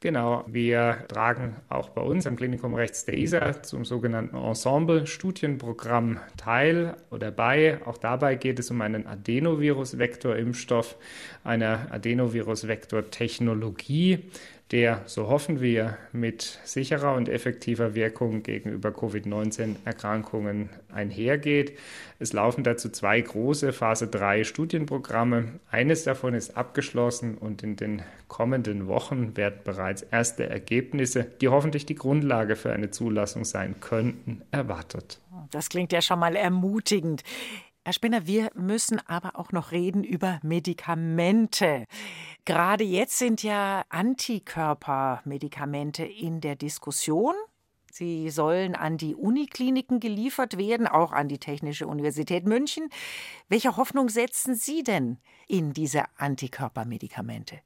Genau, 0.00 0.44
wir 0.46 1.06
tragen 1.08 1.56
auch 1.70 1.88
bei 1.88 2.02
uns 2.02 2.26
am 2.26 2.36
Klinikum 2.36 2.74
rechts 2.74 3.06
der 3.06 3.16
ISA 3.16 3.62
zum 3.62 3.86
sogenannten 3.86 4.36
Ensemble-Studienprogramm 4.36 6.20
teil 6.36 6.96
oder 7.10 7.30
bei. 7.30 7.78
Auch 7.86 7.96
dabei 7.96 8.34
geht 8.34 8.58
es 8.58 8.70
um 8.70 8.82
einen 8.82 9.06
Adenovirus-Vektor-Impfstoff, 9.06 10.96
eine 11.44 11.90
Adenovirus-Vektor-Technologie, 11.92 14.30
der, 14.72 15.02
so 15.06 15.28
hoffen 15.28 15.60
wir, 15.60 15.96
mit 16.12 16.58
sicherer 16.64 17.14
und 17.14 17.28
effektiver 17.28 17.94
Wirkung 17.94 18.42
gegenüber 18.42 18.90
Covid-19-Erkrankungen 18.92 20.70
einhergeht. 20.92 21.78
Es 22.18 22.32
laufen 22.32 22.64
dazu 22.64 22.88
zwei 22.88 23.20
große 23.20 23.72
Phase 23.72 24.08
3 24.08 24.42
Studienprogramme. 24.42 25.60
Eines 25.70 26.02
davon 26.02 26.34
ist 26.34 26.56
abgeschlossen 26.56 27.38
und 27.38 27.62
in 27.62 27.76
den 27.76 28.02
kommenden 28.26 28.88
Wochen 28.88 29.36
werden 29.36 29.60
bereits 29.62 30.02
erste 30.02 30.48
Ergebnisse, 30.48 31.24
die 31.40 31.48
hoffentlich 31.48 31.86
die 31.86 31.94
Grundlage 31.94 32.56
für 32.56 32.72
eine 32.72 32.90
Zulassung 32.90 33.44
sein 33.44 33.76
könnten, 33.80 34.42
erwartet. 34.50 35.20
Das 35.50 35.68
klingt 35.68 35.92
ja 35.92 36.02
schon 36.02 36.18
mal 36.18 36.34
ermutigend. 36.34 37.22
Herr 37.86 37.92
Spinner, 37.92 38.26
wir 38.26 38.50
müssen 38.56 39.00
aber 39.06 39.38
auch 39.38 39.52
noch 39.52 39.70
reden 39.70 40.02
über 40.02 40.40
Medikamente. 40.42 41.84
Gerade 42.44 42.82
jetzt 42.82 43.16
sind 43.16 43.44
ja 43.44 43.84
Antikörpermedikamente 43.90 46.04
in 46.04 46.40
der 46.40 46.56
Diskussion. 46.56 47.36
Sie 47.92 48.30
sollen 48.30 48.74
an 48.74 48.98
die 48.98 49.14
Unikliniken 49.14 50.00
geliefert 50.00 50.58
werden, 50.58 50.88
auch 50.88 51.12
an 51.12 51.28
die 51.28 51.38
Technische 51.38 51.86
Universität 51.86 52.44
München. 52.44 52.88
Welche 53.48 53.76
Hoffnung 53.76 54.08
setzen 54.08 54.56
Sie 54.56 54.82
denn 54.82 55.18
in 55.46 55.72
diese 55.72 56.06
Antikörpermedikamente? 56.16 57.60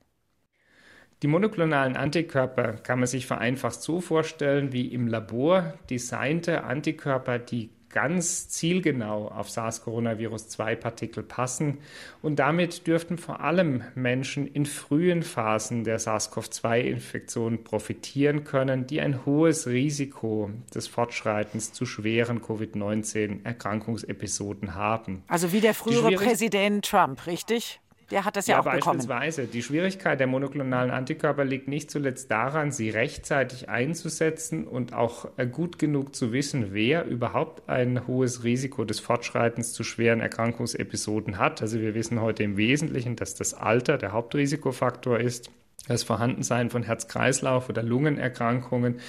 Die 1.22 1.28
monoklonalen 1.28 1.96
Antikörper 1.96 2.74
kann 2.74 2.98
man 2.98 3.08
sich 3.08 3.26
vereinfacht 3.26 3.80
so 3.80 4.02
vorstellen 4.02 4.74
wie 4.74 4.88
im 4.88 5.08
Labor 5.08 5.78
designte 5.88 6.64
Antikörper, 6.64 7.38
die 7.38 7.70
ganz 7.92 8.48
zielgenau 8.48 9.28
auf 9.28 9.50
SARS-Coronavirus-2-Partikel 9.50 11.22
passen 11.22 11.76
und 12.22 12.38
damit 12.38 12.86
dürften 12.86 13.18
vor 13.18 13.40
allem 13.40 13.82
Menschen 13.94 14.46
in 14.46 14.64
frühen 14.66 15.22
Phasen 15.22 15.84
der 15.84 15.98
SARS-CoV-2-Infektion 15.98 17.64
profitieren 17.64 18.44
können, 18.44 18.86
die 18.86 19.00
ein 19.00 19.24
hohes 19.26 19.66
Risiko 19.66 20.50
des 20.74 20.86
Fortschreitens 20.86 21.72
zu 21.72 21.86
schweren 21.86 22.42
Covid-19-Erkrankungsepisoden 22.42 24.74
haben. 24.74 25.24
Also 25.28 25.52
wie 25.52 25.60
der 25.60 25.74
frühere 25.74 26.12
Präsident 26.12 26.84
Trump, 26.84 27.26
richtig? 27.26 27.80
Der 28.10 28.24
hat 28.24 28.36
das 28.36 28.46
ja, 28.46 28.56
ja 28.56 28.60
auch 28.60 28.64
beispielsweise. 28.64 29.42
bekommen. 29.42 29.52
Die 29.52 29.62
Schwierigkeit 29.62 30.18
der 30.18 30.26
monoklonalen 30.26 30.90
Antikörper 30.90 31.44
liegt 31.44 31.68
nicht 31.68 31.90
zuletzt 31.90 32.30
daran, 32.30 32.72
sie 32.72 32.90
rechtzeitig 32.90 33.68
einzusetzen 33.68 34.66
und 34.66 34.92
auch 34.92 35.28
äh, 35.36 35.46
gut 35.46 35.78
genug 35.78 36.14
zu 36.14 36.32
wissen, 36.32 36.72
wer 36.72 37.04
überhaupt 37.04 37.68
ein 37.68 38.06
hohes 38.06 38.42
Risiko 38.42 38.84
des 38.84 39.00
Fortschreitens 39.00 39.72
zu 39.72 39.84
schweren 39.84 40.20
Erkrankungsepisoden 40.20 41.38
hat. 41.38 41.62
Also 41.62 41.80
wir 41.80 41.94
wissen 41.94 42.20
heute 42.20 42.42
im 42.42 42.56
Wesentlichen, 42.56 43.16
dass 43.16 43.34
das 43.34 43.54
Alter 43.54 43.98
der 43.98 44.12
Hauptrisikofaktor 44.12 45.18
ist 45.18 45.50
das 45.88 46.02
Vorhandensein 46.02 46.70
von 46.70 46.82
Herz-Kreislauf- 46.82 47.68
oder 47.68 47.82
Lungenerkrankungen, 47.82 49.00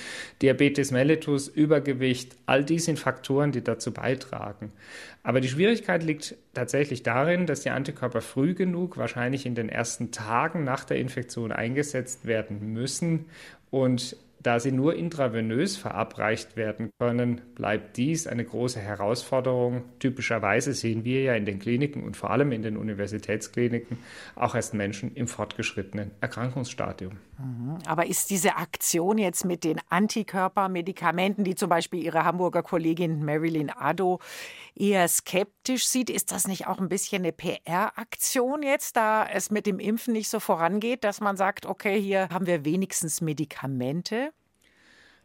Diabetes 0.41 0.91
mellitus, 0.91 1.47
Übergewicht, 1.47 2.35
all 2.45 2.63
dies 2.63 2.85
sind 2.85 2.97
Faktoren, 2.97 3.51
die 3.51 3.63
dazu 3.63 3.91
beitragen. 3.91 4.71
Aber 5.23 5.41
die 5.41 5.49
Schwierigkeit 5.49 6.03
liegt 6.03 6.35
tatsächlich 6.53 7.03
darin, 7.03 7.45
dass 7.45 7.61
die 7.61 7.69
Antikörper 7.69 8.21
früh 8.21 8.55
genug, 8.55 8.97
wahrscheinlich 8.97 9.45
in 9.45 9.53
den 9.53 9.69
ersten 9.69 10.11
Tagen 10.11 10.63
nach 10.63 10.83
der 10.83 10.97
Infektion 10.97 11.51
eingesetzt 11.51 12.25
werden 12.25 12.73
müssen 12.73 13.25
und 13.69 14.15
da 14.43 14.59
sie 14.59 14.71
nur 14.71 14.95
intravenös 14.95 15.77
verabreicht 15.77 16.55
werden 16.55 16.91
können, 16.99 17.41
bleibt 17.55 17.97
dies 17.97 18.27
eine 18.27 18.43
große 18.43 18.79
Herausforderung. 18.79 19.83
Typischerweise 19.99 20.73
sehen 20.73 21.03
wir 21.03 21.21
ja 21.21 21.35
in 21.35 21.45
den 21.45 21.59
Kliniken 21.59 22.03
und 22.03 22.17
vor 22.17 22.31
allem 22.31 22.51
in 22.51 22.61
den 22.61 22.77
Universitätskliniken 22.77 23.97
auch 24.35 24.55
erst 24.55 24.73
Menschen 24.73 25.13
im 25.13 25.27
fortgeschrittenen 25.27 26.11
Erkrankungsstadium. 26.21 27.17
Mhm. 27.37 27.77
Aber 27.85 28.07
ist 28.07 28.29
diese 28.29 28.55
Aktion 28.55 29.17
jetzt 29.17 29.45
mit 29.45 29.63
den 29.63 29.79
Antikörpermedikamenten, 29.89 31.43
die 31.43 31.55
zum 31.55 31.69
Beispiel 31.69 32.03
Ihre 32.03 32.23
Hamburger 32.23 32.63
Kollegin 32.63 33.23
Marilyn 33.23 33.69
Addo 33.69 34.19
eher 34.75 35.07
skeptisch 35.07 35.85
sieht, 35.85 36.09
ist 36.09 36.31
das 36.31 36.47
nicht 36.47 36.67
auch 36.67 36.79
ein 36.79 36.89
bisschen 36.89 37.23
eine 37.23 37.31
PR-Aktion 37.31 38.63
jetzt, 38.63 38.95
da 38.95 39.25
es 39.25 39.51
mit 39.51 39.65
dem 39.65 39.79
Impfen 39.79 40.13
nicht 40.13 40.29
so 40.29 40.39
vorangeht, 40.39 41.03
dass 41.03 41.21
man 41.21 41.37
sagt, 41.37 41.65
okay, 41.65 42.01
hier 42.01 42.29
haben 42.29 42.47
wir 42.47 42.65
wenigstens 42.65 43.21
Medikamente? 43.21 44.30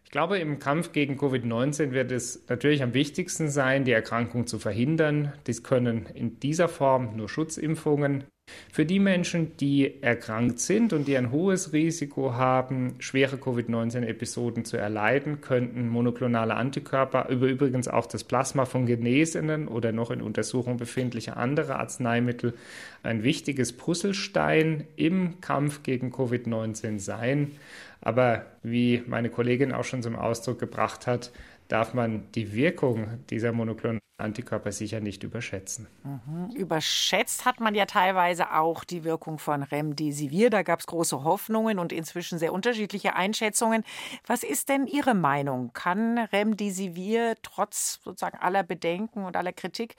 Ich 0.06 0.12
glaube, 0.12 0.38
im 0.38 0.60
Kampf 0.60 0.92
gegen 0.92 1.18
Covid-19 1.18 1.90
wird 1.90 2.12
es 2.12 2.44
natürlich 2.48 2.80
am 2.84 2.94
wichtigsten 2.94 3.48
sein, 3.48 3.84
die 3.84 3.90
Erkrankung 3.90 4.46
zu 4.46 4.60
verhindern. 4.60 5.32
Dies 5.48 5.64
können 5.64 6.06
in 6.14 6.38
dieser 6.38 6.68
Form 6.68 7.16
nur 7.16 7.28
Schutzimpfungen 7.28 8.22
für 8.70 8.86
die 8.86 9.00
Menschen, 9.00 9.56
die 9.56 10.00
erkrankt 10.04 10.60
sind 10.60 10.92
und 10.92 11.08
die 11.08 11.16
ein 11.16 11.32
hohes 11.32 11.72
Risiko 11.72 12.34
haben, 12.34 12.94
schwere 13.00 13.36
Covid-19-Episoden 13.38 14.64
zu 14.64 14.76
erleiden, 14.76 15.40
könnten 15.40 15.88
monoklonale 15.88 16.54
Antikörper, 16.54 17.28
über 17.28 17.48
übrigens 17.48 17.88
auch 17.88 18.06
das 18.06 18.22
Plasma 18.22 18.64
von 18.64 18.86
Genesenen 18.86 19.66
oder 19.66 19.90
noch 19.90 20.12
in 20.12 20.22
Untersuchung 20.22 20.76
befindliche 20.76 21.36
andere 21.36 21.80
Arzneimittel 21.80 22.54
ein 23.02 23.24
wichtiges 23.24 23.72
Puzzlestein 23.72 24.84
im 24.94 25.40
Kampf 25.40 25.82
gegen 25.82 26.12
Covid-19 26.12 27.00
sein. 27.00 27.52
Aber 28.00 28.46
wie 28.62 29.02
meine 29.06 29.30
Kollegin 29.30 29.72
auch 29.72 29.84
schon 29.84 30.02
zum 30.02 30.16
Ausdruck 30.16 30.58
gebracht 30.58 31.06
hat, 31.06 31.32
darf 31.68 31.94
man 31.94 32.30
die 32.32 32.52
Wirkung 32.52 33.24
dieser 33.28 33.52
monoklonalen 33.52 34.00
Antikörper 34.18 34.72
sicher 34.72 35.00
nicht 35.00 35.24
überschätzen. 35.24 35.88
Mhm. 36.04 36.56
Überschätzt 36.56 37.44
hat 37.44 37.60
man 37.60 37.74
ja 37.74 37.84
teilweise 37.84 38.52
auch 38.54 38.84
die 38.84 39.04
Wirkung 39.04 39.38
von 39.38 39.62
Remdesivir. 39.62 40.48
Da 40.48 40.62
gab 40.62 40.80
es 40.80 40.86
große 40.86 41.22
Hoffnungen 41.22 41.78
und 41.78 41.92
inzwischen 41.92 42.38
sehr 42.38 42.52
unterschiedliche 42.52 43.14
Einschätzungen. 43.14 43.84
Was 44.26 44.42
ist 44.42 44.70
denn 44.70 44.86
Ihre 44.86 45.14
Meinung? 45.14 45.72
Kann 45.74 46.18
Remdesivir 46.18 47.34
trotz 47.42 48.00
sozusagen 48.02 48.38
aller 48.38 48.62
Bedenken 48.62 49.24
und 49.24 49.36
aller 49.36 49.52
Kritik 49.52 49.96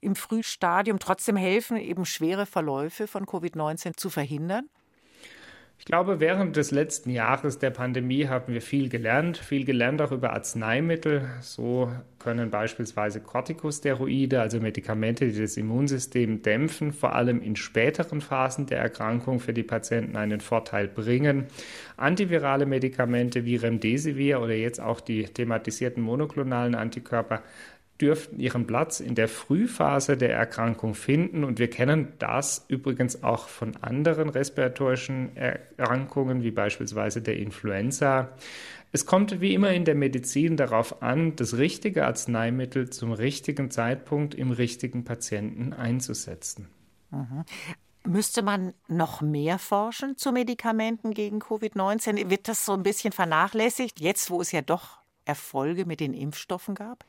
im 0.00 0.16
Frühstadium 0.16 0.98
trotzdem 0.98 1.36
helfen, 1.36 1.76
eben 1.76 2.06
schwere 2.06 2.46
Verläufe 2.46 3.06
von 3.06 3.26
Covid-19 3.26 3.96
zu 3.96 4.08
verhindern? 4.08 4.68
Ich 5.82 5.86
glaube, 5.86 6.20
während 6.20 6.54
des 6.54 6.70
letzten 6.70 7.10
Jahres 7.10 7.58
der 7.58 7.70
Pandemie 7.70 8.28
haben 8.28 8.54
wir 8.54 8.62
viel 8.62 8.88
gelernt, 8.88 9.36
viel 9.36 9.64
gelernt 9.64 10.00
auch 10.00 10.12
über 10.12 10.32
Arzneimittel. 10.32 11.28
So 11.40 11.90
können 12.20 12.52
beispielsweise 12.52 13.20
Corticosteroide, 13.20 14.40
also 14.40 14.60
Medikamente, 14.60 15.26
die 15.26 15.40
das 15.40 15.56
Immunsystem 15.56 16.40
dämpfen, 16.40 16.92
vor 16.92 17.16
allem 17.16 17.42
in 17.42 17.56
späteren 17.56 18.20
Phasen 18.20 18.66
der 18.66 18.78
Erkrankung 18.78 19.40
für 19.40 19.52
die 19.52 19.64
Patienten 19.64 20.16
einen 20.16 20.38
Vorteil 20.38 20.86
bringen. 20.86 21.46
Antivirale 21.96 22.64
Medikamente 22.64 23.44
wie 23.44 23.56
Remdesivir 23.56 24.40
oder 24.40 24.54
jetzt 24.54 24.80
auch 24.80 25.00
die 25.00 25.24
thematisierten 25.24 26.00
monoklonalen 26.00 26.76
Antikörper 26.76 27.42
dürften 28.02 28.40
ihren 28.40 28.66
Platz 28.66 29.00
in 29.00 29.14
der 29.14 29.28
Frühphase 29.28 30.16
der 30.16 30.34
Erkrankung 30.34 30.94
finden. 30.94 31.44
Und 31.44 31.58
wir 31.60 31.70
kennen 31.70 32.12
das 32.18 32.64
übrigens 32.68 33.22
auch 33.22 33.46
von 33.46 33.76
anderen 33.76 34.28
respiratorischen 34.28 35.36
Erkrankungen, 35.36 36.42
wie 36.42 36.50
beispielsweise 36.50 37.22
der 37.22 37.36
Influenza. 37.36 38.30
Es 38.90 39.06
kommt 39.06 39.40
wie 39.40 39.54
immer 39.54 39.72
in 39.72 39.86
der 39.86 39.94
Medizin 39.94 40.56
darauf 40.58 41.00
an, 41.02 41.36
das 41.36 41.56
richtige 41.56 42.04
Arzneimittel 42.04 42.90
zum 42.90 43.12
richtigen 43.12 43.70
Zeitpunkt 43.70 44.34
im 44.34 44.50
richtigen 44.50 45.04
Patienten 45.04 45.72
einzusetzen. 45.72 46.68
Mhm. 47.10 47.44
Müsste 48.04 48.42
man 48.42 48.74
noch 48.88 49.20
mehr 49.20 49.58
forschen 49.58 50.16
zu 50.16 50.32
Medikamenten 50.32 51.14
gegen 51.14 51.38
Covid-19? 51.38 52.30
Wird 52.30 52.48
das 52.48 52.66
so 52.66 52.72
ein 52.72 52.82
bisschen 52.82 53.12
vernachlässigt, 53.12 54.00
jetzt 54.00 54.28
wo 54.28 54.40
es 54.40 54.50
ja 54.50 54.60
doch 54.60 54.98
Erfolge 55.24 55.86
mit 55.86 56.00
den 56.00 56.12
Impfstoffen 56.12 56.74
gab? 56.74 57.04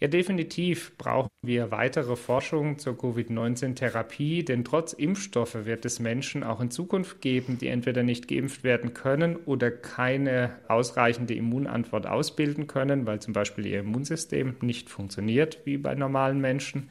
Ja, 0.00 0.06
definitiv 0.06 0.96
brauchen 0.96 1.28
wir 1.42 1.72
weitere 1.72 2.14
Forschung 2.14 2.78
zur 2.78 2.96
Covid-19-Therapie, 2.96 4.44
denn 4.44 4.64
trotz 4.64 4.92
Impfstoffe 4.92 5.64
wird 5.64 5.84
es 5.84 5.98
Menschen 5.98 6.44
auch 6.44 6.60
in 6.60 6.70
Zukunft 6.70 7.20
geben, 7.20 7.58
die 7.58 7.66
entweder 7.66 8.04
nicht 8.04 8.28
geimpft 8.28 8.62
werden 8.62 8.94
können 8.94 9.34
oder 9.34 9.72
keine 9.72 10.56
ausreichende 10.68 11.34
Immunantwort 11.34 12.06
ausbilden 12.06 12.68
können, 12.68 13.06
weil 13.06 13.18
zum 13.18 13.32
Beispiel 13.32 13.66
ihr 13.66 13.80
Immunsystem 13.80 14.54
nicht 14.60 14.88
funktioniert 14.88 15.58
wie 15.64 15.78
bei 15.78 15.96
normalen 15.96 16.40
Menschen. 16.40 16.90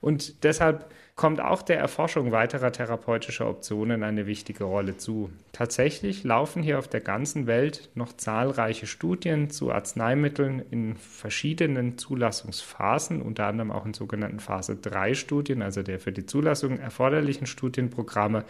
Und 0.00 0.42
deshalb 0.42 0.90
kommt 1.20 1.42
auch 1.42 1.60
der 1.60 1.78
Erforschung 1.78 2.32
weiterer 2.32 2.72
therapeutischer 2.72 3.46
Optionen 3.46 4.04
eine 4.04 4.26
wichtige 4.26 4.64
Rolle 4.64 4.96
zu. 4.96 5.30
Tatsächlich 5.52 6.24
laufen 6.24 6.62
hier 6.62 6.78
auf 6.78 6.88
der 6.88 7.02
ganzen 7.02 7.46
Welt 7.46 7.90
noch 7.94 8.14
zahlreiche 8.14 8.86
Studien 8.86 9.50
zu 9.50 9.70
Arzneimitteln 9.70 10.62
in 10.70 10.96
verschiedenen 10.96 11.98
Zulassungsphasen, 11.98 13.20
unter 13.20 13.44
anderem 13.44 13.70
auch 13.70 13.84
in 13.84 13.92
sogenannten 13.92 14.40
Phase 14.40 14.76
3 14.76 15.12
Studien, 15.12 15.60
also 15.60 15.82
der 15.82 16.00
für 16.00 16.10
die 16.10 16.24
Zulassung 16.24 16.78
erforderlichen 16.78 17.46
Studienprogramme. 17.46 18.46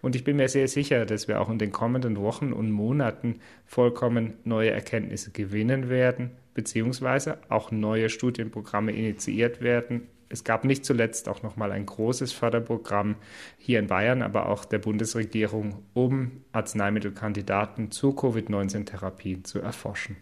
Und 0.00 0.16
ich 0.16 0.24
bin 0.24 0.36
mir 0.36 0.48
sehr 0.48 0.66
sicher, 0.66 1.04
dass 1.04 1.28
wir 1.28 1.42
auch 1.42 1.50
in 1.50 1.58
den 1.58 1.72
kommenden 1.72 2.16
Wochen 2.16 2.54
und 2.54 2.70
Monaten 2.70 3.40
vollkommen 3.66 4.32
neue 4.44 4.70
Erkenntnisse 4.70 5.30
gewinnen 5.30 5.90
werden, 5.90 6.30
beziehungsweise 6.54 7.36
auch 7.50 7.70
neue 7.70 8.08
Studienprogramme 8.08 8.92
initiiert 8.92 9.60
werden, 9.60 10.08
es 10.34 10.42
gab 10.42 10.64
nicht 10.64 10.84
zuletzt 10.84 11.28
auch 11.28 11.42
noch 11.42 11.56
mal 11.56 11.70
ein 11.70 11.86
großes 11.86 12.32
Förderprogramm 12.32 13.14
hier 13.56 13.78
in 13.78 13.86
Bayern, 13.86 14.20
aber 14.20 14.48
auch 14.48 14.64
der 14.64 14.78
Bundesregierung, 14.80 15.84
um 15.94 16.44
Arzneimittelkandidaten 16.50 17.92
zur 17.92 18.16
Covid-19-Therapie 18.16 19.44
zu 19.44 19.60
erforschen. 19.60 20.16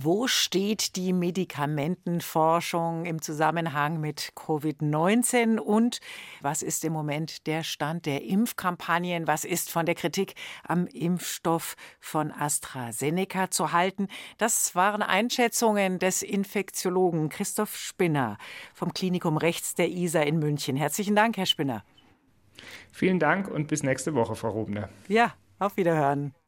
Wo 0.00 0.28
steht 0.28 0.94
die 0.94 1.12
Medikamentenforschung 1.12 3.04
im 3.04 3.20
Zusammenhang 3.20 3.98
mit 3.98 4.32
Covid-19 4.36 5.58
und 5.58 5.98
was 6.40 6.62
ist 6.62 6.84
im 6.84 6.92
Moment 6.92 7.48
der 7.48 7.64
Stand 7.64 8.06
der 8.06 8.22
Impfkampagnen? 8.22 9.26
Was 9.26 9.44
ist 9.44 9.72
von 9.72 9.86
der 9.86 9.96
Kritik 9.96 10.34
am 10.62 10.86
Impfstoff 10.86 11.74
von 11.98 12.30
AstraZeneca 12.30 13.50
zu 13.50 13.72
halten? 13.72 14.06
Das 14.36 14.76
waren 14.76 15.02
Einschätzungen 15.02 15.98
des 15.98 16.22
Infektiologen 16.22 17.28
Christoph 17.28 17.76
Spinner 17.76 18.38
vom 18.74 18.92
Klinikum 18.92 19.36
Rechts 19.36 19.74
der 19.74 19.88
ISA 19.88 20.20
in 20.20 20.38
München. 20.38 20.76
Herzlichen 20.76 21.16
Dank, 21.16 21.36
Herr 21.36 21.46
Spinner. 21.46 21.82
Vielen 22.92 23.18
Dank 23.18 23.48
und 23.48 23.66
bis 23.66 23.82
nächste 23.82 24.14
Woche, 24.14 24.36
Frau 24.36 24.50
Rubner. 24.50 24.90
Ja, 25.08 25.34
auf 25.58 25.76
Wiederhören. 25.76 26.38